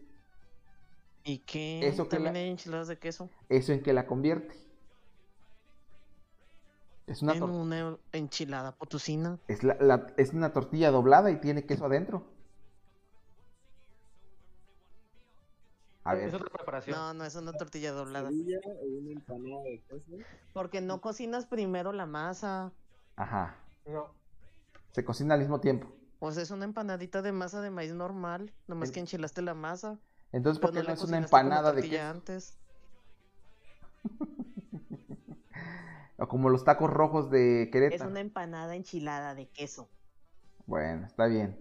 [1.25, 1.87] ¿Y qué?
[1.87, 3.31] Eso que También la- hay enchiladas de queso.
[3.49, 4.57] ¿eso en qué la convierte?
[7.07, 9.39] Es una, En una enchilada potosina.
[9.49, 12.25] es, la- la- es una tortilla doblada y tiene queso adentro.
[16.05, 16.97] A Es ver, otra preparación.
[16.97, 18.29] No, no es una tortilla doblada.
[18.31, 20.05] Una empanada de queso.
[20.53, 22.73] Porque no cocinas primero la masa.
[23.17, 23.57] ajá.
[23.87, 24.15] No.
[24.93, 25.93] Se cocina al mismo tiempo.
[26.21, 28.53] O sea, es una empanadita de masa de maíz normal.
[28.69, 29.99] Nomás Es- que enchilaste la masa.
[30.33, 32.03] Entonces, ¿por qué no es una empanada de queso?
[32.03, 32.59] antes.
[36.19, 38.11] O como los tacos rojos de Es Querétaro.
[38.11, 39.89] una empanada enchilada de queso.
[40.67, 41.59] Bueno, está bien.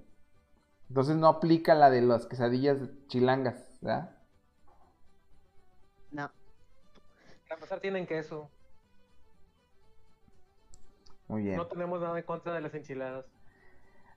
[0.89, 2.77] Entonces no aplica la de las quesadillas
[3.07, 4.15] chilangas, ¿verdad?
[7.51, 8.49] Para empezar tienen queso.
[11.27, 11.57] Muy bien.
[11.57, 13.25] No tenemos nada en contra de las enchiladas.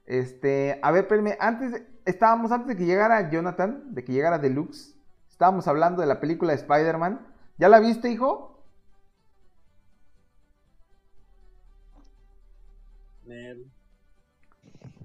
[0.07, 4.39] Este, a ver, espérenme, antes, de- estábamos antes de que llegara Jonathan, de que llegara
[4.39, 4.95] Deluxe,
[5.29, 7.27] estábamos hablando de la película de Spider-Man.
[7.59, 8.63] ¿Ya la viste, hijo?
[13.25, 13.69] Nel.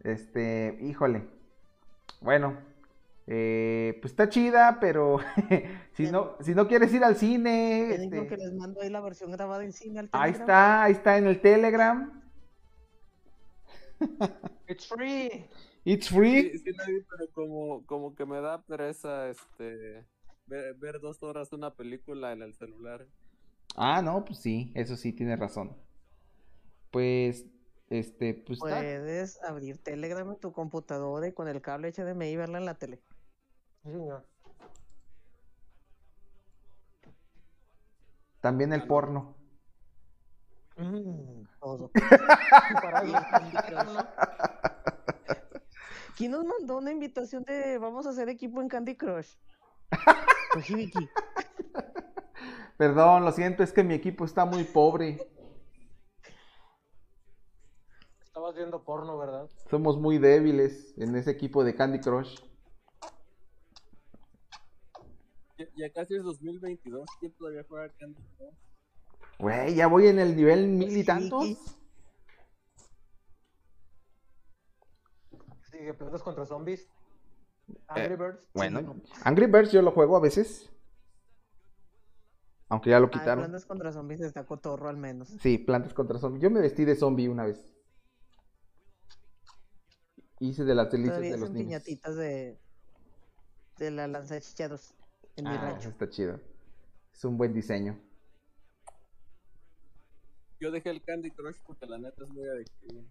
[0.03, 1.27] Este, híjole.
[2.21, 2.59] Bueno,
[3.31, 5.19] eh, pues está chida, pero
[5.93, 8.89] si no, si no quieres ir al cine, Te digo este, que les mando ahí
[8.89, 10.41] la versión grabada en cine al ahí Telegram.
[10.41, 12.23] está, ahí está en el Telegram.
[14.67, 15.49] It's free.
[15.83, 16.51] It's free.
[16.51, 20.07] Sí, sí la vi, pero como, como que me da pereza este
[20.47, 23.07] ver, ver dos horas una película en el celular.
[23.75, 25.77] Ah, no, pues sí, eso sí, tiene razón.
[26.91, 27.45] Pues
[27.89, 32.65] Este, pues Puedes abrir Telegram en tu computadora y con el cable HDMI verla en
[32.65, 33.01] la tele.
[33.83, 34.25] Sí, señor.
[38.41, 39.35] también el porno.
[40.77, 41.91] Mm, todo.
[42.81, 43.99] Para ver Candy Crush.
[46.15, 49.35] ¿Quién nos mandó una invitación de vamos a hacer equipo en Candy Crush?
[52.77, 55.19] Perdón, lo siento, es que mi equipo está muy pobre.
[58.23, 59.49] Estabas viendo porno, ¿verdad?
[59.69, 62.39] Somos muy débiles en ese equipo de Candy Crush.
[65.59, 67.05] Ya, ya casi es 2022.
[67.19, 68.55] ¿Quién todavía juega Candy Crush?
[69.39, 71.57] Güey, ya voy en el nivel mil y tantos.
[75.71, 76.87] Sí, que plantas contra zombies.
[77.87, 78.39] Angry Birds.
[78.53, 80.69] Bueno, Angry Birds yo lo juego a veces.
[82.69, 83.39] Aunque ya lo Ah, quitaron.
[83.39, 85.27] Plantas contra zombies está cotorro al menos.
[85.41, 86.41] Sí, plantas contra zombies.
[86.43, 87.73] Yo me vestí de zombie una vez.
[90.39, 91.83] Hice de las delicias de los son niños.
[91.83, 92.57] piñatitas de,
[93.77, 94.93] de la lanza de chichados
[95.39, 95.89] en mi Ah, rancho.
[95.89, 96.39] está chido.
[97.13, 97.99] Es un buen diseño.
[100.59, 103.03] Yo dejé el Candy Crush porque la neta es muy adictivo.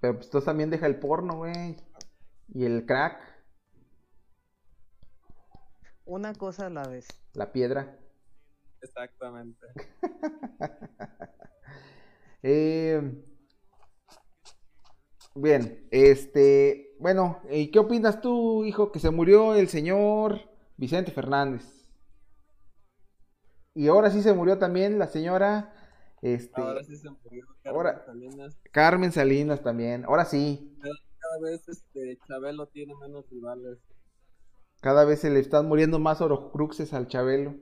[0.00, 1.76] Pero pues tú también deja el porno, güey.
[2.48, 3.32] Y el crack,
[6.06, 7.08] Una cosa a la vez.
[7.32, 7.98] la piedra.
[8.82, 9.66] Exactamente.
[12.46, 13.00] Eh,
[15.34, 20.40] Bien, este, bueno, ¿y qué opinas tú, hijo, que se murió el señor
[20.76, 21.64] Vicente Fernández?
[23.74, 25.72] Y ahora sí se murió también la señora,
[26.22, 28.56] este, Ahora sí se murió Carmen ahora- Salinas.
[28.70, 30.04] Carmen Salinas también.
[30.04, 33.78] Ahora sí, Cada vez este Chabelo tiene menos rivales.
[34.80, 37.56] cada vez se le están muriendo más orocruxes al Chabelo.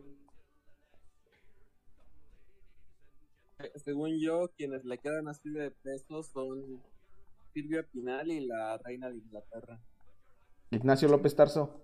[3.76, 6.82] Según yo, quienes le quedan así de peso son
[7.52, 9.80] Silvia Pinal y la reina de Inglaterra.
[10.70, 11.82] Ignacio López Tarso.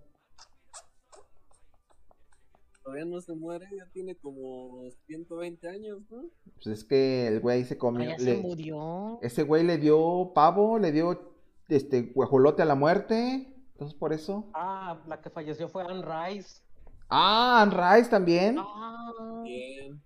[2.83, 6.23] Todavía no se muere, ya tiene como 120 años, ¿no?
[6.55, 8.09] Pues es que el güey se Ah, comió.
[8.11, 9.19] ya se murió.
[9.21, 11.35] Ese güey le dio pavo, le dio
[11.69, 13.55] este guajolote a la muerte.
[13.73, 14.51] Entonces por eso.
[14.55, 16.63] Ah, la que falleció fue Anne Rice.
[17.11, 18.57] Ah, Anne Rice también.
[18.59, 20.03] Ah, Bien.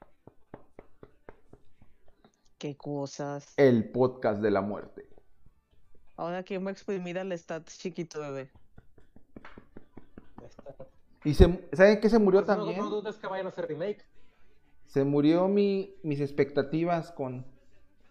[2.59, 3.55] qué cosas.
[3.57, 5.09] El podcast de la muerte.
[6.23, 8.49] Ahora quién va a exprimir al stats chiquito bebé.
[11.25, 12.79] Y se, ¿saben qué se murió Pues no- también?
[12.79, 14.05] No, dudes que vayan a hacer remake.
[14.87, 17.45] Se murió mi, mis expectativas con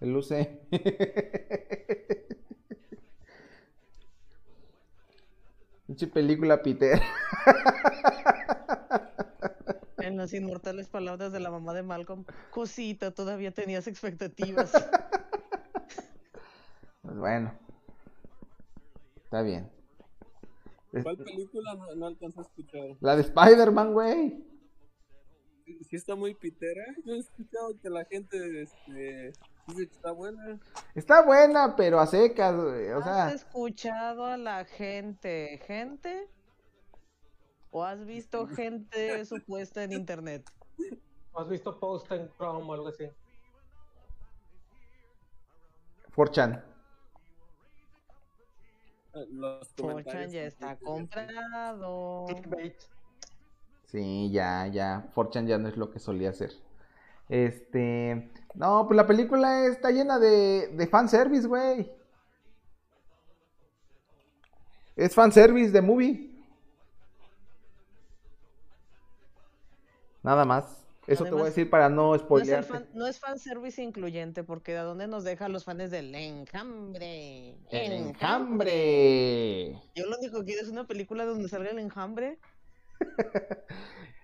[0.01, 0.30] el UC.
[5.88, 7.01] Pinche película Peter.
[9.99, 12.26] En las inmortales palabras de la mamá de Malcolm.
[12.49, 14.74] Cosita, todavía tenías expectativas.
[17.03, 17.51] Pues bueno.
[19.32, 19.72] Está bien.
[20.92, 22.98] ¿Cuál Este- película no, no alcanzé a escuchar?
[23.00, 24.44] La de Spider-Man, güey.
[25.88, 26.84] Sí, está muy pitera.
[27.06, 29.32] Yo he escuchado que la gente este,
[29.68, 30.60] dice que está buena.
[30.96, 32.90] Está buena, pero a secas, güey.
[32.90, 35.62] O ¿Has sea, escuchado a la gente?
[35.66, 36.28] ¿Gente?
[37.70, 40.44] ¿O has visto gente supuesta en internet?
[41.36, 43.06] ¿Has visto post en Chrome o algo así?
[46.18, 46.70] 4chan.
[49.14, 52.26] Los Forchan ya está comprado.
[53.86, 55.12] Sí, ya, ya.
[55.14, 56.51] 4chan ya no es lo que solía ser.
[57.28, 58.32] Este.
[58.55, 61.91] No, pues la película está llena de, de fanservice, güey.
[64.95, 66.32] Es fanservice de movie.
[70.24, 70.81] Nada más.
[71.12, 72.68] Eso te voy a decir para no No spoilearte.
[72.68, 77.57] fan, no es fanservice incluyente, porque ¿a dónde nos deja los fans del enjambre?
[77.70, 79.74] ¡El enjambre!
[79.95, 82.39] Yo lo único que quiero es una película donde salga el enjambre.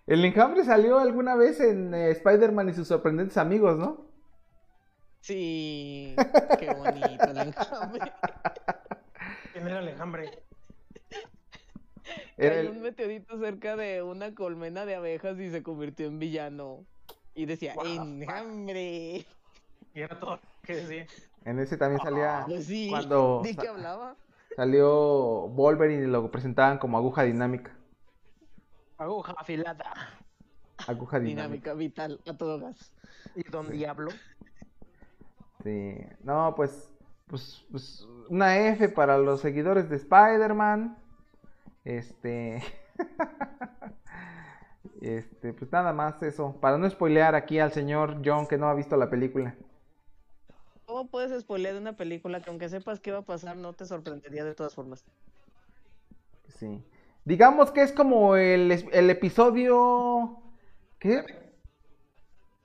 [0.08, 4.08] El enjambre salió alguna vez en eh, Spider-Man y sus sorprendentes amigos, ¿no?
[5.20, 6.16] Sí,
[6.60, 8.14] qué bonito el enjambre.
[9.52, 10.47] ¿Quién era el enjambre?
[12.38, 16.86] Era el- un meteorito cerca de una colmena de abejas y se convirtió en villano.
[17.34, 19.26] Y decía, enjambre.
[19.94, 21.06] Y era todo que decía.
[21.46, 24.16] En ese también salía Pues sí, cuando ¿de qué hablaba?
[24.56, 27.72] salió Wolverine y lo presentaban como aguja dinámica.
[28.98, 29.94] Aguja afilada.
[30.88, 31.44] Aguja dinámica.
[31.44, 32.92] Dinámica vital, a todo gas.
[33.36, 34.10] ¿Y Don Diablo?
[35.64, 35.96] Sí.
[36.24, 36.92] No, pues,
[37.28, 40.98] pues, pues, una F para los seguidores de Spider-Man.
[41.88, 42.62] Este.
[45.00, 46.56] Este, pues nada más eso.
[46.60, 49.56] Para no spoilear aquí al señor John que no ha visto la película.
[50.86, 54.44] ¿Cómo puedes spoilear una película que aunque sepas qué va a pasar, no te sorprendería
[54.44, 55.06] de todas formas?
[56.48, 56.84] Sí.
[57.26, 60.42] Digamos que es como el, el episodio.
[60.98, 61.24] ¿Qué?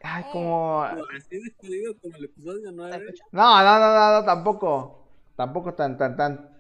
[0.03, 0.85] Ay, como.
[0.85, 3.15] Así despedido como el episodio 9.
[3.31, 5.07] No, no, no, no, no, tampoco.
[5.37, 6.51] Tampoco tan, tan, tan.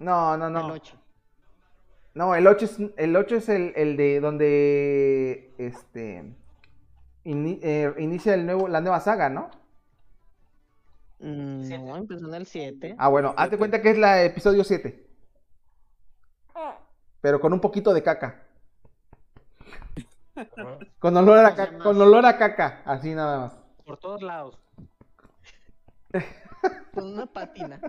[0.00, 0.66] No, no, no.
[0.66, 0.99] El 8.
[2.14, 6.24] No, el 8 es, el, 8 es el, el de donde este
[7.24, 9.50] ini- eh, inicia el nuevo, la nueva saga, ¿no?
[11.20, 12.96] Mm, No, empezó en el 7.
[12.98, 15.06] Ah, bueno, hazte cuenta que es la episodio 7.
[17.20, 18.42] Pero con un poquito de caca.
[20.98, 23.58] Con olor a caca, con olor a caca, así nada más.
[23.84, 24.58] Por todos lados.
[26.92, 27.80] Con una patina.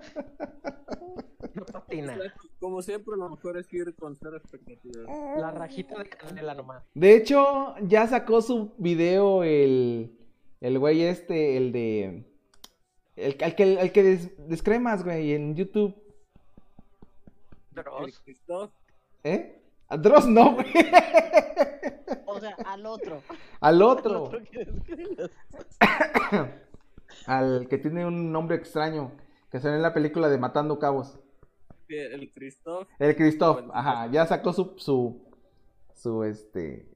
[1.53, 2.17] No patina.
[2.59, 5.05] Como siempre, lo mejor es ir con cero expectativas.
[5.37, 6.83] La rajita de canela nomás.
[6.93, 10.17] De hecho, ya sacó su video el
[10.61, 12.25] el güey este, el de
[13.15, 15.95] el, el que el que des- descremas, güey, en YouTube,
[17.71, 18.21] Dross.
[19.23, 19.57] ¿eh?
[19.87, 20.67] A Dross no, güey.
[22.25, 23.21] O sea, al otro.
[23.59, 24.23] Al Al otro.
[24.23, 24.67] otro que.
[27.25, 29.11] Al que tiene un nombre extraño.
[29.51, 31.19] Que sale en la película de Matando Cabos.
[31.89, 33.69] el Christoph, El Christoph.
[33.73, 34.07] Ajá.
[34.11, 34.73] Ya sacó su.
[34.77, 35.21] Su.
[35.93, 36.87] Su este.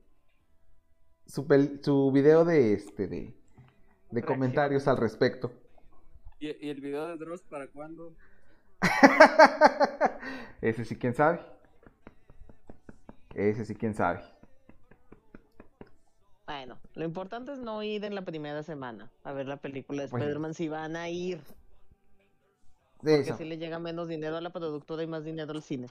[1.28, 3.08] Su, pel- su video de este.
[3.08, 3.36] De,
[4.12, 5.52] de comentarios al respecto.
[6.40, 8.14] y, y el video de Dross, ¿para cuándo?
[10.62, 11.42] Ese sí, quién sabe.
[13.34, 14.22] Ese sí, quién sabe.
[16.46, 20.06] Bueno, lo importante es no ir en la primera semana a ver la película de.
[20.06, 21.39] Spider-Man si van a ir.
[23.02, 23.38] De Que eso.
[23.38, 25.89] si le llega menos dinero a la productora y más dinero al cine.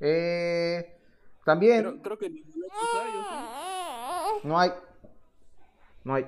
[0.00, 0.96] Eh,
[1.44, 2.00] también.
[2.00, 2.42] Creo, creo que.
[4.44, 4.70] No hay.
[6.04, 6.26] No hay.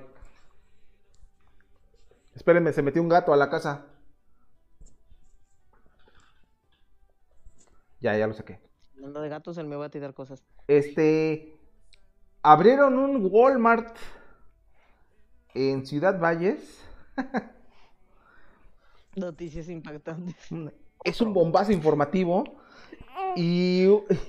[2.35, 3.85] Espérenme, se metió un gato a la casa.
[7.99, 8.59] Ya, ya lo saqué.
[8.95, 10.43] Hablando de gatos, él me va a tirar cosas.
[10.67, 11.56] Este.
[12.43, 13.95] Abrieron un Walmart
[15.53, 16.83] en Ciudad Valles.
[19.15, 20.35] Noticias impactantes.
[21.03, 22.43] Es un bombazo informativo.
[23.35, 23.87] Y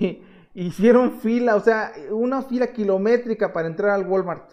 [0.53, 4.49] hicieron fila, o sea, una fila kilométrica para entrar al Walmart.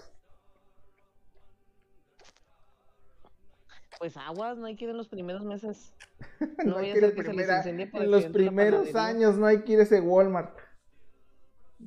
[3.98, 5.92] Pues aguas, no hay que ir en los primeros meses.
[6.64, 8.24] No vaya hay a que ir en que se les primera- incendie por en los
[8.26, 10.58] primeros años no hay que ir a ese Walmart.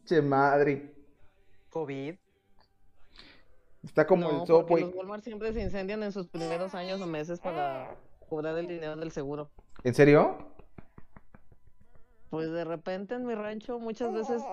[0.06, 0.96] Che madre.
[1.70, 2.16] COVID.
[3.84, 4.84] Está como no, el porque Subway.
[4.84, 7.96] los Walmart siempre se incendian en sus primeros años o meses para
[8.28, 9.50] cobrar el dinero del seguro.
[9.84, 10.38] ¿En serio?
[12.30, 14.44] Pues de repente en mi rancho muchas veces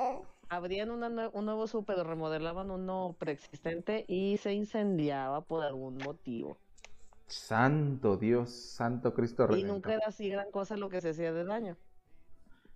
[0.48, 6.56] abrían una un nuevo súper, remodelaban uno preexistente y se incendiaba por algún motivo.
[7.26, 11.44] Santo Dios, Santo Cristo Y nunca era así gran cosa lo que se hacía de
[11.44, 11.76] daño.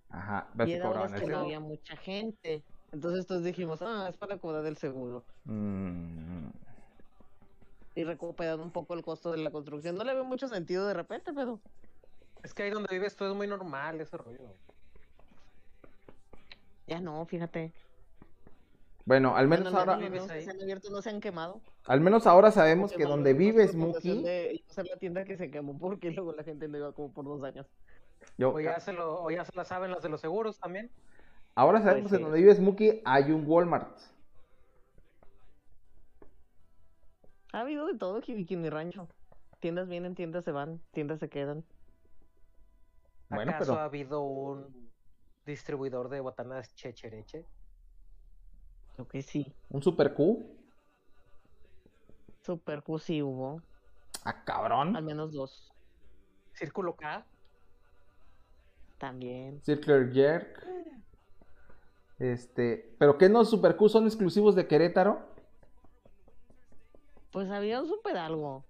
[0.09, 2.65] Ajá, Y era que no había mucha gente.
[2.91, 5.23] Entonces todos dijimos, ah, es para cobrar el seguro.
[5.45, 6.49] Mm,
[7.95, 9.95] Y recuperar un poco el costo de la construcción.
[9.95, 11.59] No le veo mucho sentido de repente, pero
[12.43, 14.55] Es que ahí donde vives tú es muy normal ese rollo.
[16.87, 17.71] ya no, fíjate.
[19.05, 20.43] Bueno, al menos Bueno, ahora, ahí.
[20.43, 21.59] se han abierto no se han quemado.
[21.85, 25.49] al menos ahora sabemos Porque que no donde vives, Muki, de la tienda que se
[25.49, 27.67] quemó porque luego la gente no iba como por dos años.
[28.37, 30.91] yo, O ya se lo, o ya se la saben las de los seguros también.
[31.61, 32.23] Ahora sabemos Pues en sí.
[32.23, 33.97] donde vives, Muki, hay un Walmart.
[37.53, 39.07] Ha habido de todo aquí aquí en mi rancho.
[39.59, 41.63] Tiendas vienen, tiendas se van, tiendas se quedan.
[43.29, 44.91] Bueno, ¿Acaso pero- ha habido un
[45.45, 47.45] distribuidor de botanas chechereche?
[48.95, 49.53] Creo que sí.
[49.69, 50.43] Un Super Q.
[52.43, 53.61] Super Q sí hubo.
[54.25, 54.95] Ah, cabrón.
[54.95, 55.71] Al menos dos.
[56.53, 57.25] Círculo K.
[58.97, 59.61] También.
[59.61, 60.65] Circular Jerk.
[62.21, 65.25] Este, pero ¿qué no Super Q son exclusivos de Querétaro?
[67.31, 68.63] Pues había un super algo.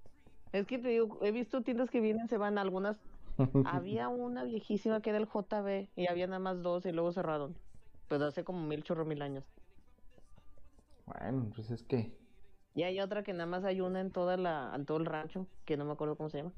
[0.53, 2.97] Es que te digo, he visto tiendas que vienen, se van algunas.
[3.63, 7.57] Había una viejísima que era el JB y había nada más dos y luego cerraron.
[8.07, 9.43] Pero hace como mil chorro mil años.
[11.05, 12.17] Bueno, pues es que
[12.73, 15.47] Y hay otra que nada más hay una en toda la, en todo el rancho,
[15.65, 16.53] que no me acuerdo cómo se llama.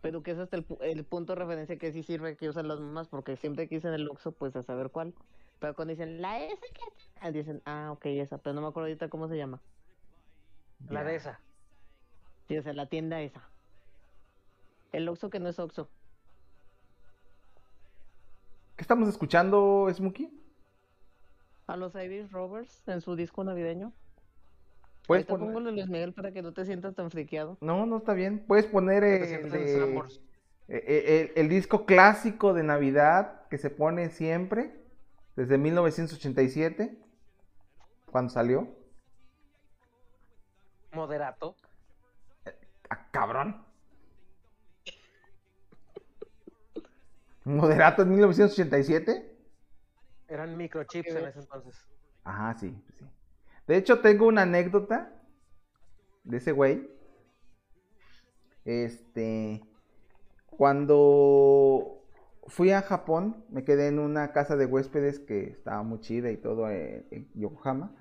[0.00, 2.68] Pero que es hasta el, pu- el punto de referencia que sí sirve que usan
[2.68, 5.14] las mamás, porque siempre que dicen el Oxxo, pues a saber cuál.
[5.58, 6.82] Pero cuando dicen la S que
[7.20, 9.60] ah, dicen, ah, ok, esa, pero no me acuerdo ahorita cómo se llama.
[10.88, 11.40] La de esa.
[12.46, 13.50] Sí, o sea, la tienda esa.
[14.92, 15.88] El Oxxo que no es Oxxo.
[18.76, 20.30] ¿Qué estamos escuchando, Smokey?
[21.66, 23.92] A los Irish Rovers en su disco navideño.
[25.06, 25.46] Puedes Ahorita poner...
[25.48, 27.58] pongo lo de Luis Miguel para que no te sientas tan friqueado.
[27.60, 28.44] No, no está bien.
[28.46, 30.04] Puedes poner eh, el, de- eh,
[30.68, 34.74] eh, el- el disco clásico de Navidad que se pone siempre,
[35.36, 36.98] desde 1987,
[38.10, 38.68] cuando salió.
[40.92, 41.54] Moderato.
[42.90, 43.64] Ah, cabrón.
[47.44, 49.36] Moderato en 1987.
[50.28, 51.76] Eran microchips en ese entonces.
[52.24, 53.04] Ajá, sí, sí.
[53.66, 55.12] De hecho, tengo una anécdota
[56.24, 56.88] de ese güey.
[58.64, 59.62] Este,
[60.46, 62.02] cuando
[62.46, 66.36] fui a Japón, me quedé en una casa de huéspedes que estaba muy chida y
[66.36, 67.94] todo en Yokohama.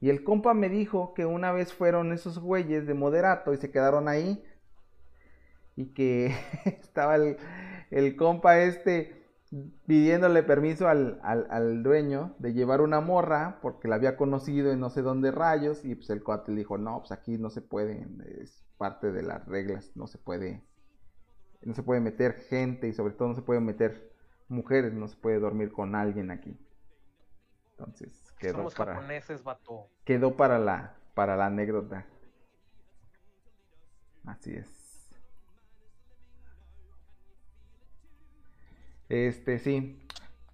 [0.00, 3.70] Y el compa me dijo que una vez fueron esos güeyes de moderato y se
[3.70, 4.44] quedaron ahí.
[5.76, 9.15] Y que estaba el compa este
[9.86, 14.80] pidiéndole permiso al, al, al dueño de llevar una morra porque la había conocido en
[14.80, 17.62] no sé dónde rayos y pues el cuate le dijo, no, pues aquí no se
[17.62, 18.06] puede,
[18.42, 20.62] es parte de las reglas, no se puede,
[21.62, 24.12] no se puede meter gente y sobre todo no se puede meter
[24.48, 26.58] mujeres, no se puede dormir con alguien aquí.
[27.78, 29.88] Entonces quedó Somos para, japoneses, vato.
[30.04, 32.06] quedó para la, para la anécdota.
[34.26, 34.75] Así es.
[39.08, 39.98] Este, sí.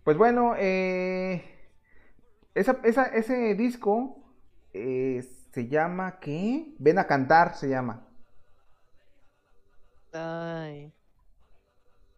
[0.05, 1.45] Pues bueno, eh,
[2.55, 4.23] esa, esa- ese disco
[4.73, 5.23] eh,
[5.53, 6.75] se llama, ¿qué?
[6.79, 8.07] Ven a cantar, se llama.
[10.13, 10.93] Ay.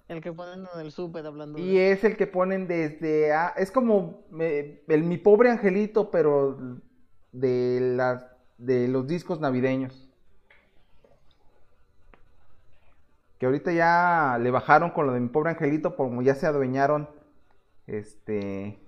[0.08, 1.78] El que ponen en el súper hablando Y de...
[1.78, 6.80] es el que ponen desde, ah, es como eh, el Mi Pobre Angelito, pero
[7.32, 8.26] de, las
[8.58, 10.08] de los discos navideños.
[13.38, 17.08] Que ahorita ya le bajaron con lo de Mi Pobre Angelito, como ya se adueñaron,
[17.86, 18.78] este,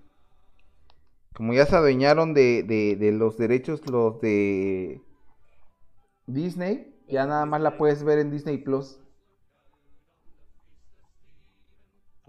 [1.34, 5.02] como ya se adueñaron de, de, de los derechos, los de
[6.26, 8.98] Disney, ya nada más la puedes ver en Disney Plus.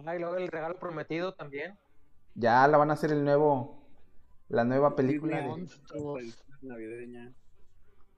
[0.05, 1.77] Ah, y luego el regalo prometido también.
[2.35, 3.83] Ya la van a hacer el nuevo,
[4.47, 5.41] la nueva película.
[5.41, 5.67] De-.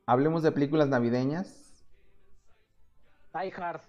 [0.06, 1.69] Hablemos de películas navideñas.
[3.34, 3.82] Die Hard.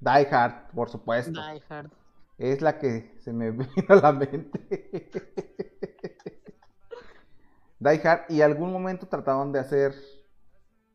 [0.00, 1.32] Die Hard, por supuesto.
[1.32, 1.90] Die Hard.
[2.38, 5.10] Es la que se me vino a la mente.
[7.78, 9.94] Die Hard, y algún momento trataron de hacer.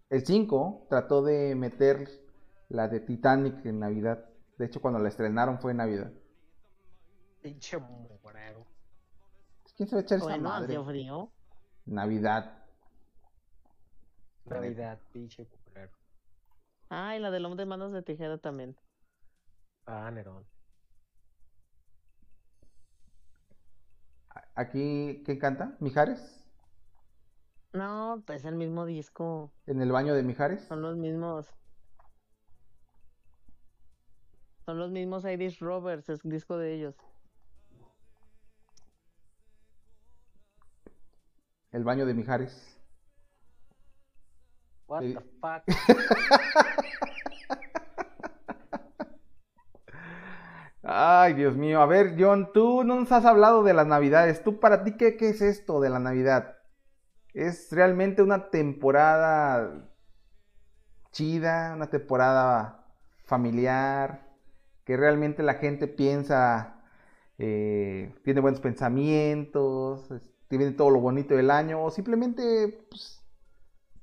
[0.09, 2.07] El 5 trató de meter
[2.69, 4.25] la de Titanic en Navidad.
[4.57, 6.11] De hecho, cuando la estrenaron fue en Navidad.
[7.41, 8.65] Pinche morero.
[9.75, 10.75] ¿Quién se va a echar esa Bueno, madre?
[10.75, 11.31] hacía frío.
[11.85, 12.57] Navidad.
[14.45, 15.45] Navidad, pinche
[16.91, 17.07] culero.
[17.09, 18.75] Ay, la del hombre de manos de tijera también.
[19.85, 20.45] Ah, Nerón.
[24.55, 25.75] Aquí, ¿quién canta?
[25.79, 26.37] ¿Mijares?
[27.73, 29.51] No, pues el mismo disco.
[29.65, 30.61] ¿En el baño de Mijares?
[30.67, 31.47] Son los mismos.
[34.65, 36.95] Son los mismos Irish Roberts, es disco de ellos.
[41.71, 42.77] El baño de Mijares.
[44.87, 45.63] What the fuck.
[51.03, 51.81] Ay, Dios mío.
[51.81, 54.43] A ver, John, tú no nos has hablado de las Navidades.
[54.43, 56.57] ¿Tú para ti qué, es esto de la Navidad?
[57.33, 59.89] ¿Es realmente una temporada
[61.11, 62.85] chida, una temporada
[63.23, 64.29] familiar,
[64.85, 66.79] que realmente la gente piensa,
[67.39, 70.07] eh, tiene buenos pensamientos,
[70.49, 73.25] tiene todo lo bonito del año, o simplemente pues,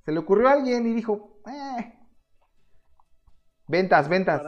[0.05, 1.95] se le ocurrió a alguien y dijo, eh,
[3.69, 4.43] ventas, ventas.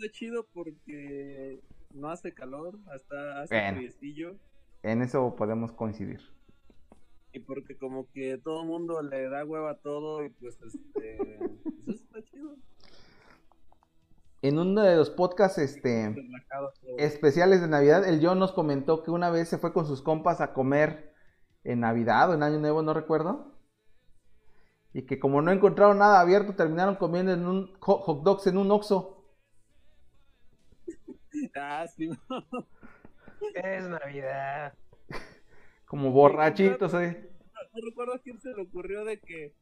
[0.00, 1.60] Está, chido porque
[1.92, 3.78] no hace calor, hasta hace Bueno.
[3.78, 4.36] friecillo.
[4.82, 6.20] En eso podemos coincidir.
[7.32, 11.18] Y porque como que todo el mundo le da hueva a todo y pues este...
[11.84, 12.56] pues eso está chido.
[14.42, 16.16] En uno de los podcasts este,
[16.96, 20.40] especiales de Navidad, el John nos comentó que una vez se fue con sus compas
[20.40, 21.12] a comer
[21.62, 23.54] en Navidad o en Año Nuevo, no recuerdo.
[24.94, 28.56] Y que como no encontraron nada abierto, terminaron comiendo en un ho- hot dogs en
[28.56, 29.19] un Oxxo.
[31.54, 32.10] Ah, sí.
[33.54, 34.74] Es Navidad.
[35.86, 37.30] Como borrachitos, eh.
[37.74, 39.54] No recuerdo a quién se le ocurrió de que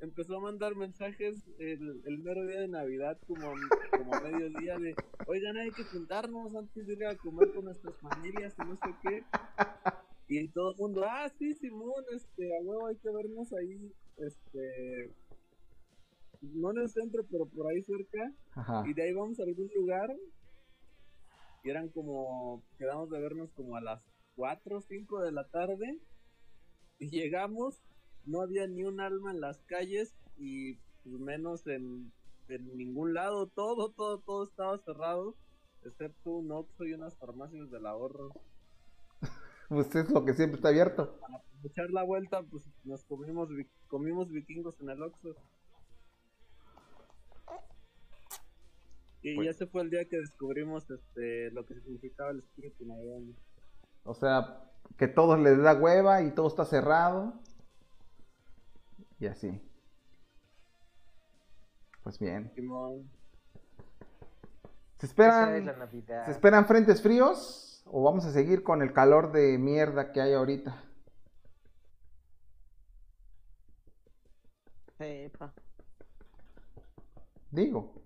[0.00, 3.52] empezó a mandar mensajes el, el mero día de Navidad, como,
[3.90, 4.94] como a mediodía, de
[5.26, 8.94] oigan, hay que juntarnos antes de ir a comer con nuestras familias y no sé
[9.02, 9.24] qué.
[10.28, 15.10] Y todo el mundo, ah, sí, Simón, este, a huevo hay que vernos ahí, este,
[16.40, 18.32] no en el centro, pero por ahí cerca.
[18.52, 18.84] Ajá.
[18.86, 20.14] Y de ahí vamos a algún lugar.
[21.64, 24.06] Y eran como, quedamos de vernos como a las
[24.36, 25.98] 4 o 5 de la tarde.
[26.98, 27.82] Y llegamos
[28.26, 32.12] no había ni un alma en las calles y pues, menos en,
[32.48, 33.46] en ningún lado.
[33.48, 35.34] Todo, todo, todo estaba cerrado,
[35.82, 38.30] excepto un Oxxo y unas farmacias del ahorro.
[39.66, 41.18] Pues es lo que siempre está abierto.
[41.20, 43.48] Para echar la vuelta, pues nos comimos,
[43.88, 45.34] comimos vikingos en el Oxxo.
[49.24, 53.34] Y Pues- ese fue el día que descubrimos este lo que significaba el espíritu navideño.
[54.04, 57.32] O sea, que todos les da hueva y todo está cerrado.
[59.18, 59.62] Y así.
[62.02, 62.52] Pues bien.
[62.54, 63.10] Simón.
[64.98, 66.24] ¿Se es esperan, la.
[66.26, 67.82] ¿Se esperan frentes fríos?
[67.86, 70.84] ¿O vamos a seguir con el calor de mierda que hay ahorita?
[74.98, 75.54] Epa.
[77.50, 78.03] Digo.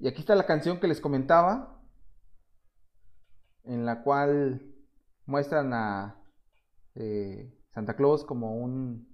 [0.00, 1.78] Y aquí está la canción que les comentaba.
[3.64, 4.62] En la cual
[5.26, 6.16] muestran a
[6.94, 9.06] eh, Santa Claus como un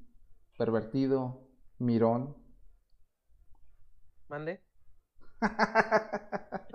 [0.57, 2.37] pervertido mirón.
[4.29, 4.63] ¿Mande?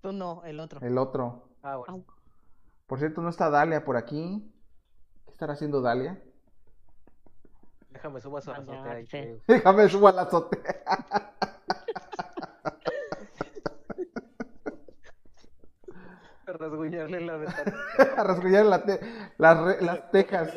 [0.00, 0.80] Tú no, el otro.
[0.80, 1.50] El otro.
[1.62, 2.04] Ah, bueno.
[2.86, 4.48] Por cierto, no está Dalia por aquí.
[5.26, 6.22] ¿Qué estará haciendo Dalia?
[7.90, 8.94] Déjame subo a su azotea
[9.48, 10.84] Déjame subo a la azotea.
[16.52, 17.76] rasguñarle la ventana.
[18.16, 19.00] a rasguñar la te-
[19.38, 20.52] las, re- las tejas.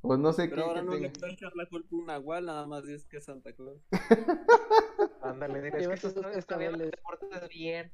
[0.00, 0.56] Pues no sé qué.
[0.56, 1.12] Pero ahora qué no le tenga.
[1.20, 3.80] puedes echar la culpa a un nahual, nada más dices que es Santa Claus.
[5.22, 6.90] Ándale, dile, es que Llévate unos cascabeles.
[6.90, 7.92] te portas bien.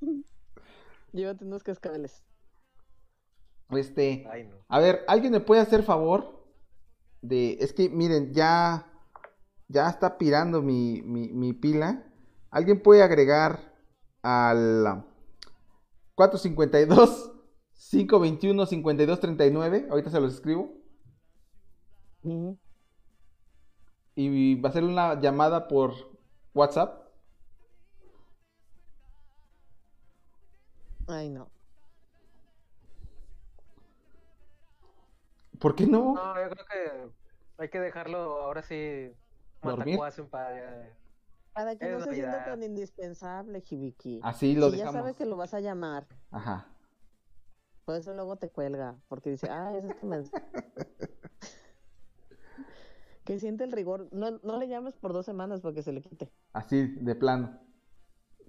[1.12, 2.24] Llévate unos cascabeles.
[3.70, 4.26] Este.
[4.30, 4.56] Ay, no.
[4.68, 6.46] A ver, ¿alguien me puede hacer favor?
[7.22, 7.56] De.
[7.60, 8.84] Es que, miren, ya.
[9.70, 12.02] Ya está pirando mi, mi, mi pila.
[12.50, 13.74] ¿Alguien puede agregar
[14.22, 15.04] al
[16.18, 17.30] 452
[17.90, 19.86] 521 5239?
[19.88, 20.74] Ahorita se los escribo.
[24.16, 25.94] Y va a ser una llamada por
[26.54, 27.06] WhatsApp.
[31.06, 31.52] Ay, no.
[35.60, 36.14] ¿Por qué no?
[36.14, 39.12] No, yo creo que hay que dejarlo ahora sí.
[40.56, 41.07] Ya.
[41.58, 44.20] Para que Es no se sienta tan indispensable, Hibiki.
[44.22, 45.00] Así lo si ya dejamos.
[45.00, 46.68] sabe que lo vas a llamar, Ajá.
[47.84, 50.30] por eso luego te cuelga, porque dice, ah, es este mens-".
[53.24, 54.06] Que siente el rigor.
[54.12, 56.32] No, no le llames por dos semanas porque se le quite.
[56.52, 57.58] Así, de plano.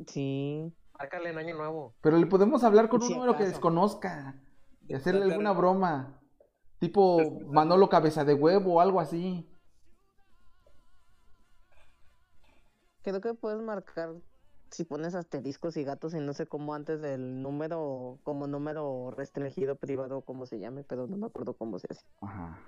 [0.05, 0.71] Sí.
[0.99, 1.95] Márcale en año nuevo.
[2.01, 4.39] Pero le podemos hablar con un Si número que desconozca.
[4.87, 6.21] Y hacerle alguna broma.
[6.77, 9.48] Tipo Manolo Cabeza de Huevo o algo así.
[13.01, 14.15] Creo que puedes marcar
[14.71, 19.75] si pones asteriscos y gatos y no sé cómo antes del número, como número restringido
[19.75, 22.05] privado, como se llame, pero no me acuerdo cómo se hace.
[22.21, 22.59] Ajá.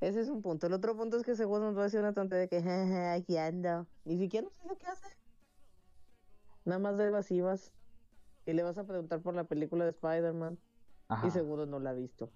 [0.00, 0.66] Ese es un punto.
[0.66, 3.08] El otro punto es que seguro nos va a decir una tontería de que, jeje,
[3.08, 3.86] aquí ando.
[4.04, 5.08] Ni siquiera nos dice qué hace.
[6.64, 7.72] Nada más de evasivas.
[8.46, 10.58] Y le vas a preguntar por la película de Spider-Man.
[11.26, 12.30] Y seguro no la ha visto.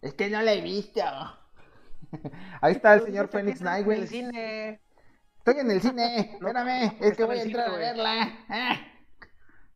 [0.00, 1.02] Es que no la he visto.
[2.60, 4.80] Ahí está el señor ¿para qué Phoenix estás en En Nightwing.
[5.46, 6.30] Estoy en el cine.
[6.40, 6.96] Espérame.
[7.00, 8.28] es que voy a entrar a verla.
[8.48, 8.76] Ah.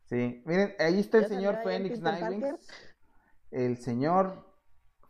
[0.03, 0.43] Sí.
[0.45, 2.41] Miren, ahí está el ¿Ya señor Phoenix Peter Nightwing.
[2.41, 2.59] Parker?
[3.51, 4.53] El señor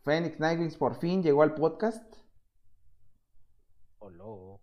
[0.04, 2.14] Phoenix Nightwing por fin llegó al podcast.
[3.98, 4.60] Hola.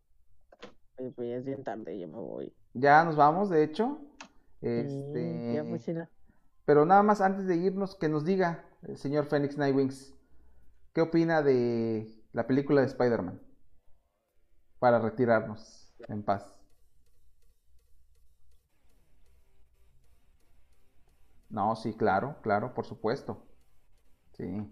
[0.96, 2.56] Pues ya es bien tarde, yo me voy.
[2.74, 4.00] Ya nos vamos, de hecho.
[4.62, 5.54] Sí, Este.
[5.94, 6.10] ya.
[6.64, 10.14] Pero nada más antes de irnos, que nos diga el señor Phoenix Nightwings,
[10.94, 13.42] ¿qué opina de la película de Spider-Man?
[14.80, 16.56] Para retirarnos en paz.
[21.50, 23.44] No, sí, claro, claro, por supuesto.
[24.38, 24.72] Sí.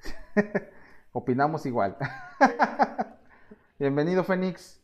[1.12, 1.96] Opinamos igual.
[3.78, 4.80] Bienvenido, Fénix.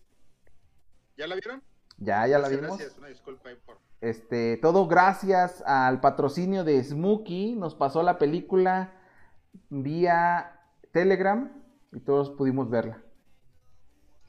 [1.16, 1.62] ¿Ya la vieron?
[1.98, 2.78] Ya, ya la vimos.
[2.78, 3.78] Gracias, una disculpa ahí por...
[4.00, 7.56] Este, todo gracias al patrocinio de Smokey.
[7.56, 8.94] Nos pasó la película
[9.68, 10.60] vía
[10.92, 11.52] Telegram
[11.92, 13.02] y todos pudimos verla.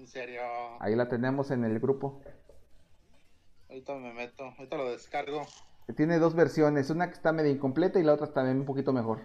[0.02, 0.42] En serio,
[0.80, 2.24] Ahí la tenemos en el grupo.
[3.70, 5.46] ahorita me meto, ahorita lo descargo.
[5.96, 9.20] Tiene dos versiones, una que está medio incompleta y la otra está un poquito mejor.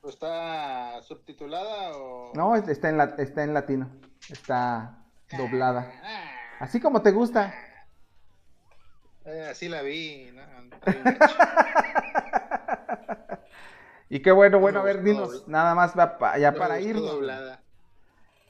[0.00, 2.30] ¿Pero ¿Está subtitulada o...?
[2.36, 3.90] No, es- está en, la, está en latino.
[4.30, 5.90] Está doblada.
[6.04, 6.30] Ah,
[6.60, 7.52] Así como te gusta.
[9.24, 10.32] eh, así la vi.
[14.08, 17.06] Y qué bueno, bueno, a ver, dinos, nada más va pa- ya para irnos.
[17.12, 17.61] doblada.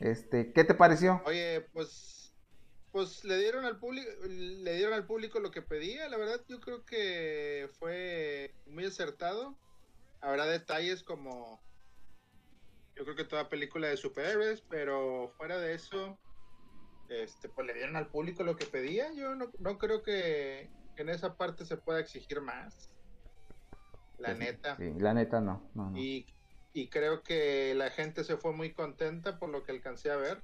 [0.03, 1.23] Este, ¿qué te pareció?
[1.27, 2.35] Oye, pues,
[2.91, 6.09] pues le dieron al público, le dieron al público lo que pedía.
[6.09, 9.57] La verdad, yo creo que fue muy acertado.
[10.21, 11.63] habrá detalles como
[12.97, 16.19] yo creo que toda película de superhéroes, pero fuera de eso,
[17.09, 19.13] este, pues le dieron al público lo que pedía.
[19.15, 22.91] Yo no, no creo que en esa parte se pueda exigir más.
[24.19, 24.77] La Pues sí, neta.
[24.77, 25.71] Sí, la neta no.
[25.75, 25.99] no, no.
[25.99, 26.27] Y,
[26.73, 30.43] y creo que la gente se fue muy contenta por lo que alcancé a ver.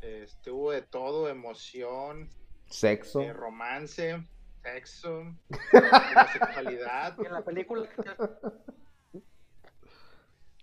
[0.00, 2.28] Este, hubo de todo, emoción,
[2.66, 3.20] Sexo.
[3.20, 4.22] eh, romance,
[4.62, 5.24] sexo,
[5.72, 7.88] homosexualidad, Y en la película,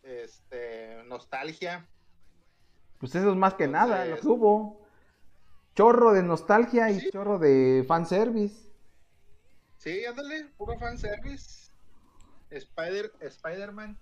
[0.03, 1.88] este, nostalgia.
[2.99, 4.86] Pues eso es más que nada, lo que hubo.
[5.76, 7.09] Chorro de nostalgia y Sí.
[7.11, 8.71] chorro de fanservice.
[9.78, 11.64] Sí, ándale, puro fanservice.
[12.50, 13.98] Spider, Spider-Man.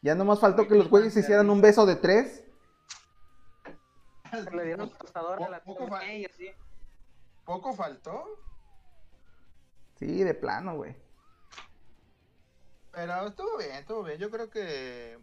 [0.00, 2.44] Ya nomás faltó que los güeyes hicieran un beso de tres.
[4.52, 6.48] le dieron tostadora a la Poco tía fa- May y así.
[7.44, 8.24] Poco faltó,
[9.96, 10.96] Sí, de plano, güey.
[12.90, 14.18] pero estuvo bien, estuvo bien.
[14.18, 15.18] Yo creo que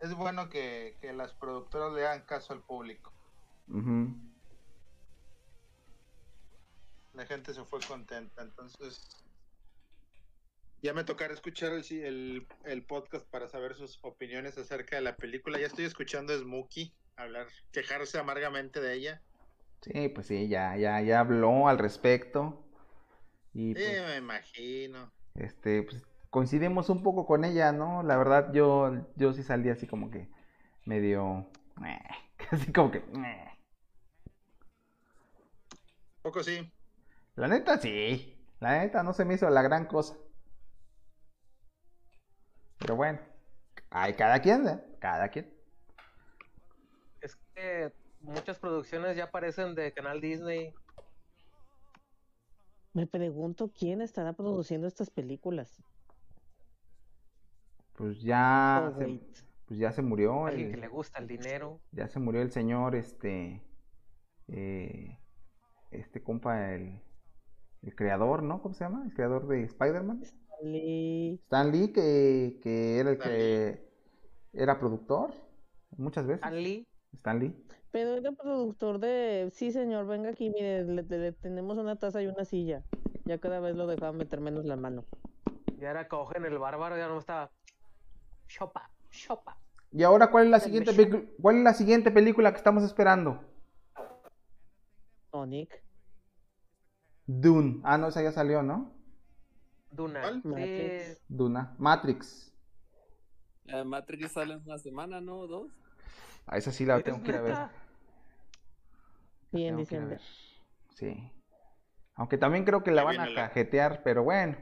[0.00, 3.12] es bueno que, que las productoras le hagan caso al público.
[7.14, 9.08] La gente se fue contenta, entonces
[10.82, 15.16] ya me tocará escuchar el, el, el podcast para saber sus opiniones acerca de la
[15.16, 15.58] película.
[15.58, 19.22] Ya estoy escuchando a Smokey hablar, quejarse amargamente de ella.
[19.82, 22.64] Sí, pues sí, ya, ya, ya habló al respecto.
[23.52, 25.12] Y Sí, pues, me imagino.
[25.34, 28.02] este, pues coincidimos un poco con ella, ¿no?
[28.02, 30.28] La verdad, yo, yo sí salí así como que
[30.84, 31.46] medio,
[32.50, 33.02] así como que.
[36.22, 36.70] Poco sí.
[37.36, 40.16] La neta sí, la neta no se me hizo la gran cosa.
[42.88, 43.18] Pero bueno,
[43.90, 44.80] hay cada quien, ¿eh?
[44.98, 45.52] Cada quien.
[47.20, 50.72] Es que muchas producciones ya aparecen de Canal Disney.
[52.94, 55.82] Me pregunto quién estará produciendo estas películas.
[57.92, 59.20] Pues ya, Oh, se,
[59.66, 61.82] pues ya se murió Alguien el- que le gusta el dinero.
[61.92, 63.62] Ya se murió el señor, este,
[64.46, 65.18] eh,
[65.90, 67.02] este compa, el,
[67.82, 68.62] el creador, ¿no?
[68.62, 69.04] ¿Cómo se llama?
[69.04, 70.22] El creador de Spider-Man.
[70.62, 73.88] Lee- Stan Lee, que, que era el Stan que
[74.52, 75.32] era productor
[75.96, 76.42] muchas veces.
[76.42, 76.86] Stan Lee.
[77.14, 77.54] Stan Lee.
[77.90, 82.26] Pero era productor de, sí señor, venga aquí, mire, le, le- tenemos una taza y
[82.26, 82.82] una silla.
[83.24, 85.04] Ya cada vez lo dejaba meter menos la mano.
[85.80, 87.50] Ya era cogen el bárbaro, ya no estaba.
[88.48, 89.56] Chopa, chopa.
[89.92, 90.92] Y ahora, ¿cuál es la siguiente,
[91.40, 93.40] cuál es la siguiente película que estamos esperando?
[95.30, 95.82] Sonic,
[97.26, 97.80] Dune.
[97.84, 98.97] Ah, no, esa ya salió, ¿no?
[99.90, 100.20] Duna.
[100.20, 100.42] ¿Cuál?
[100.42, 101.24] Sí, Matrix.
[101.28, 101.74] Duna.
[101.78, 102.52] Matrix.
[103.64, 105.46] La de Matrix sale en una semana, ¿no?
[105.46, 105.70] ¿Dos?
[106.46, 107.56] A esa sí la ¿Es tengo que ir a ver.
[109.52, 110.18] sí, en diciembre.
[110.94, 111.32] Sí.
[112.14, 114.56] Aunque también creo que la van a la- cajetear, pero bueno.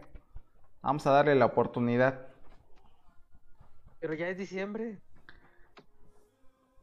[0.83, 2.27] Vamos a darle la oportunidad.
[4.01, 5.01] Pero ya es diciembre.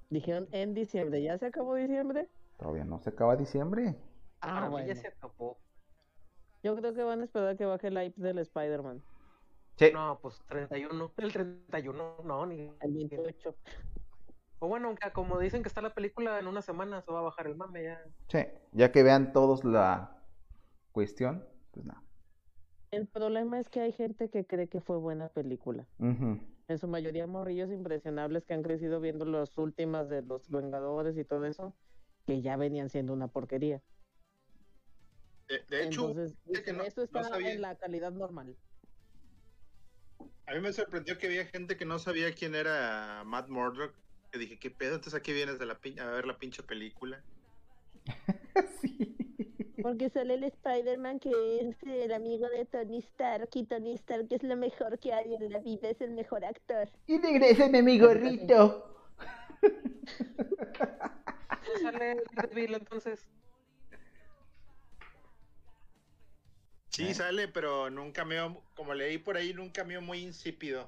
[0.10, 2.30] Dijeron en diciembre, ¿ya se acabó diciembre?
[2.58, 3.96] Todavía no se acaba diciembre.
[4.42, 4.88] Ah, mí bueno.
[4.88, 5.58] ya se acabó.
[6.64, 9.04] Yo creo que van a esperar a que baje el hype del Spider-Man.
[9.76, 9.92] Sí.
[9.94, 11.12] No, pues 31.
[11.18, 12.72] El 31, no, ni.
[12.80, 13.56] El 28.
[14.60, 17.24] O bueno, aunque como dicen que está la película en una semana, se va a
[17.24, 18.02] bajar el mame ya.
[18.30, 18.40] Sí.
[18.72, 20.24] Ya que vean todos la
[20.94, 22.02] cuestión, pues nada.
[22.92, 25.86] El problema es que hay gente que cree que fue buena película.
[26.00, 31.26] En su mayoría morrillos impresionables que han crecido viendo las últimas de los Vengadores y
[31.26, 31.74] todo eso,
[32.26, 33.82] que ya venían siendo una porquería.
[35.54, 37.54] De, de hecho, Entonces, gente que dicen, no- esto no está sabía.
[37.54, 38.56] en la calidad normal.
[40.48, 43.94] a mí me sorprendió que había gente que no sabía quién era Matt Murdock.
[44.32, 44.96] Que dije, ¿qué pedo?
[44.96, 47.22] Entonces aquí vienes de la pin- a ver la pinche película.
[48.82, 49.16] sí.
[49.84, 51.30] Porque sale el Spider-Man que
[51.60, 55.52] es el amigo de Tony Stark y Tony Stark es lo mejor que hay en
[55.52, 56.90] la vida, es el mejor actor.
[57.06, 58.90] Y regréseme mi gorrito.
[59.62, 59.70] ¿No
[61.82, 63.28] sale Daredevil entonces?
[66.94, 67.14] Sí, Eh.
[67.16, 70.88] sale, pero en un cameo, como leí por ahí, en un cameo muy insípido.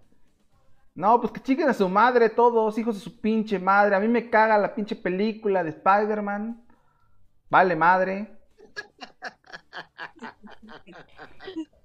[0.93, 3.95] No, pues que chinguen a su madre todos, hijos de su pinche madre.
[3.95, 6.63] A mí me caga la pinche película de Spider-Man.
[7.49, 8.37] Vale madre.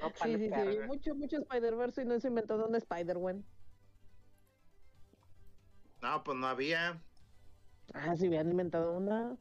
[0.00, 3.44] No, Sí, sí, sí, mucho, mucho Spider-Verse y no se inventó un Spider-Man.
[6.02, 7.00] No, pues no había.
[7.94, 9.36] Ah, si hubieran inventado una,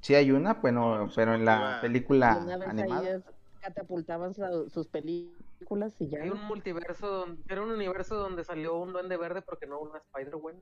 [0.00, 2.32] Sí hay una, bueno, pero en la película
[2.66, 3.22] animada.
[3.64, 6.22] Catapultaban sa- sus películas y ya.
[6.22, 9.98] Hay un multiverso, donde, era un universo donde salió un duende verde porque no una
[9.98, 10.60] Spider-Man.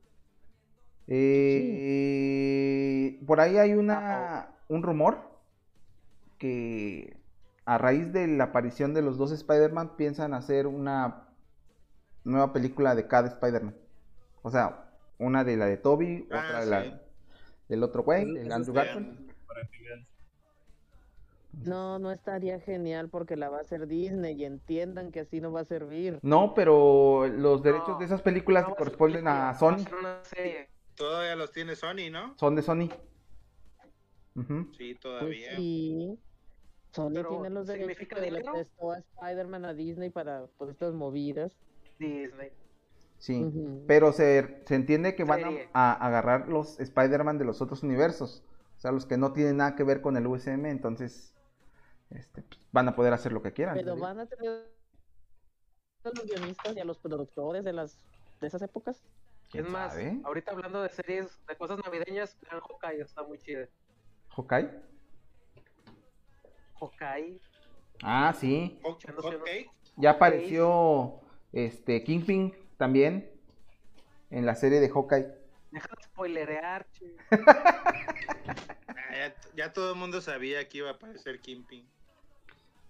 [1.85, 5.19] Eh, por ahí hay una un rumor
[6.39, 7.17] que
[7.65, 11.29] a raíz de la aparición de los dos Spider-Man, piensan hacer una
[12.25, 13.75] nueva película de cada Spider-Man.
[14.43, 16.71] O sea, una de la de Toby, Ah, otra de sí.
[16.71, 17.01] la
[17.69, 19.33] del otro güey, Eso del Andrew Garfield.
[19.47, 20.07] para que vean.
[21.53, 25.53] No, no estaría genial porque la va a hacer Disney y entiendan que así no
[25.53, 26.19] va a servir.
[26.23, 30.25] No, pero los derechos No, de esas películas No a corresponden a Sony, ser una
[30.25, 30.69] serie.
[30.95, 32.37] Todavía los tiene Sony, ¿no?
[32.37, 32.89] son de Sony.
[34.73, 35.57] Sí, Pues todavía.
[35.57, 36.19] sí.
[36.93, 40.73] Sony Pero tiene los derechos ¿significa que le prestó a Spider-Man a Disney para todas
[40.73, 41.53] estas movidas.
[41.99, 42.51] Disney.
[43.19, 43.53] Sí,
[43.87, 48.43] pero se, se entiende que van a, a agarrar los Spider-Man de los otros universos,
[48.77, 51.33] o sea, los que no tienen nada que ver con el USM, entonces
[52.15, 53.75] este, pues, van a poder hacer lo que quieran.
[53.75, 54.71] Pero van a tener
[56.05, 57.97] a los guionistas y a los productores de las
[58.41, 59.03] de esas épocas.
[59.51, 60.21] ¿Quién Es más, sabe?
[60.25, 63.69] ahorita hablando de series, de cosas navideñas, vean Hawkeye, está muy chida.
[64.31, 64.69] ¿Hawkeye?
[66.81, 67.41] Hawkeye,
[68.03, 68.81] Ah, sí,
[69.97, 71.21] ya apareció
[71.53, 73.31] este Kingpin también
[74.31, 75.29] en la serie de Hawkeye.
[75.71, 77.15] deja de spoilerear, che.
[78.89, 81.87] Ah, ya, ya todo el mundo sabía que iba a aparecer Kingpin.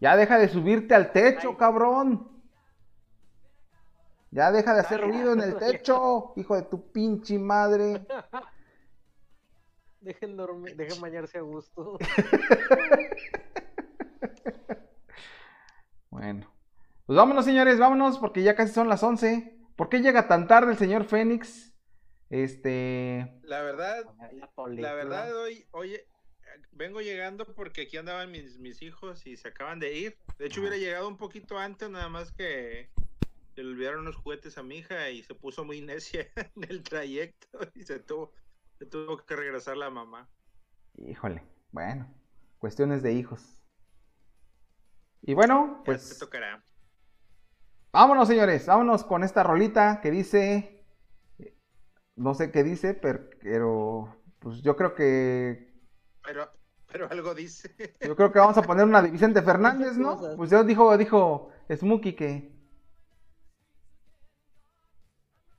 [0.03, 1.57] Ya deja de subirte al techo, Ay.
[1.57, 2.28] cabrón.
[4.32, 8.05] Ya deja de hacer Ay, ruido en el techo, hijo de tu pinche madre.
[10.00, 11.98] Dejen dormir, dejen bañarse a gusto.
[16.11, 16.46] Bueno,
[17.07, 19.57] pues vámonos, señores, vámonos, porque ya casi son las 11.
[19.76, 21.74] ¿Por qué llega tan tarde el señor Fénix?
[22.28, 23.40] Este.
[23.44, 24.05] La verdad,
[24.66, 26.07] La, verdad, hoy, oye,
[26.72, 30.18] vengo llegando porque aquí andaban mis, mis hijos y se acaban de ir.
[30.38, 32.90] De hecho, hubiera llegado un poquito antes, nada más que
[33.55, 36.26] se le olvidaron unos juguetes a mi hija y se puso muy necia
[36.57, 38.32] en el trayecto y se tuvo,
[38.78, 40.28] se tuvo que regresar la mamá.
[41.07, 42.07] Híjole, bueno,
[42.59, 43.59] cuestiones de hijos.
[45.22, 46.62] Y bueno, Pues te tocará.
[47.92, 50.84] vámonos, señores, vámonos con esta rolita que dice.
[52.16, 55.72] No sé qué dice, per- pero pues yo creo que
[56.25, 56.51] Pero,
[56.91, 57.75] pero algo dice.
[58.01, 60.18] Yo creo que vamos a poner una de Vicente Fernández, ¿no?
[60.37, 62.53] Pues ya dijo, dijo Smokey que.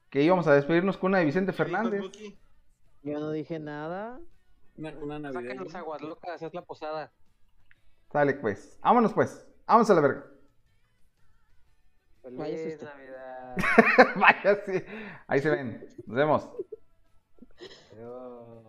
[0.10, 2.04] Que íbamos a despedirnos con una de Vicente ¿Qué dijo Fernández.
[3.02, 4.20] Yo no dije nada.
[4.78, 5.64] Una, una navideña.
[5.64, 7.12] las aguas locas, es la posada.
[8.12, 8.80] Sale pues.
[8.82, 9.46] Vámonos pues.
[9.66, 10.26] Vámonos a la verga.
[12.24, 12.86] Vaya Feliz susto.
[12.86, 13.58] Navidad.
[14.16, 14.84] Vaya, sí.
[15.28, 15.88] Ahí se ven.
[16.06, 16.50] Nos vemos.
[17.92, 18.64] Adiós.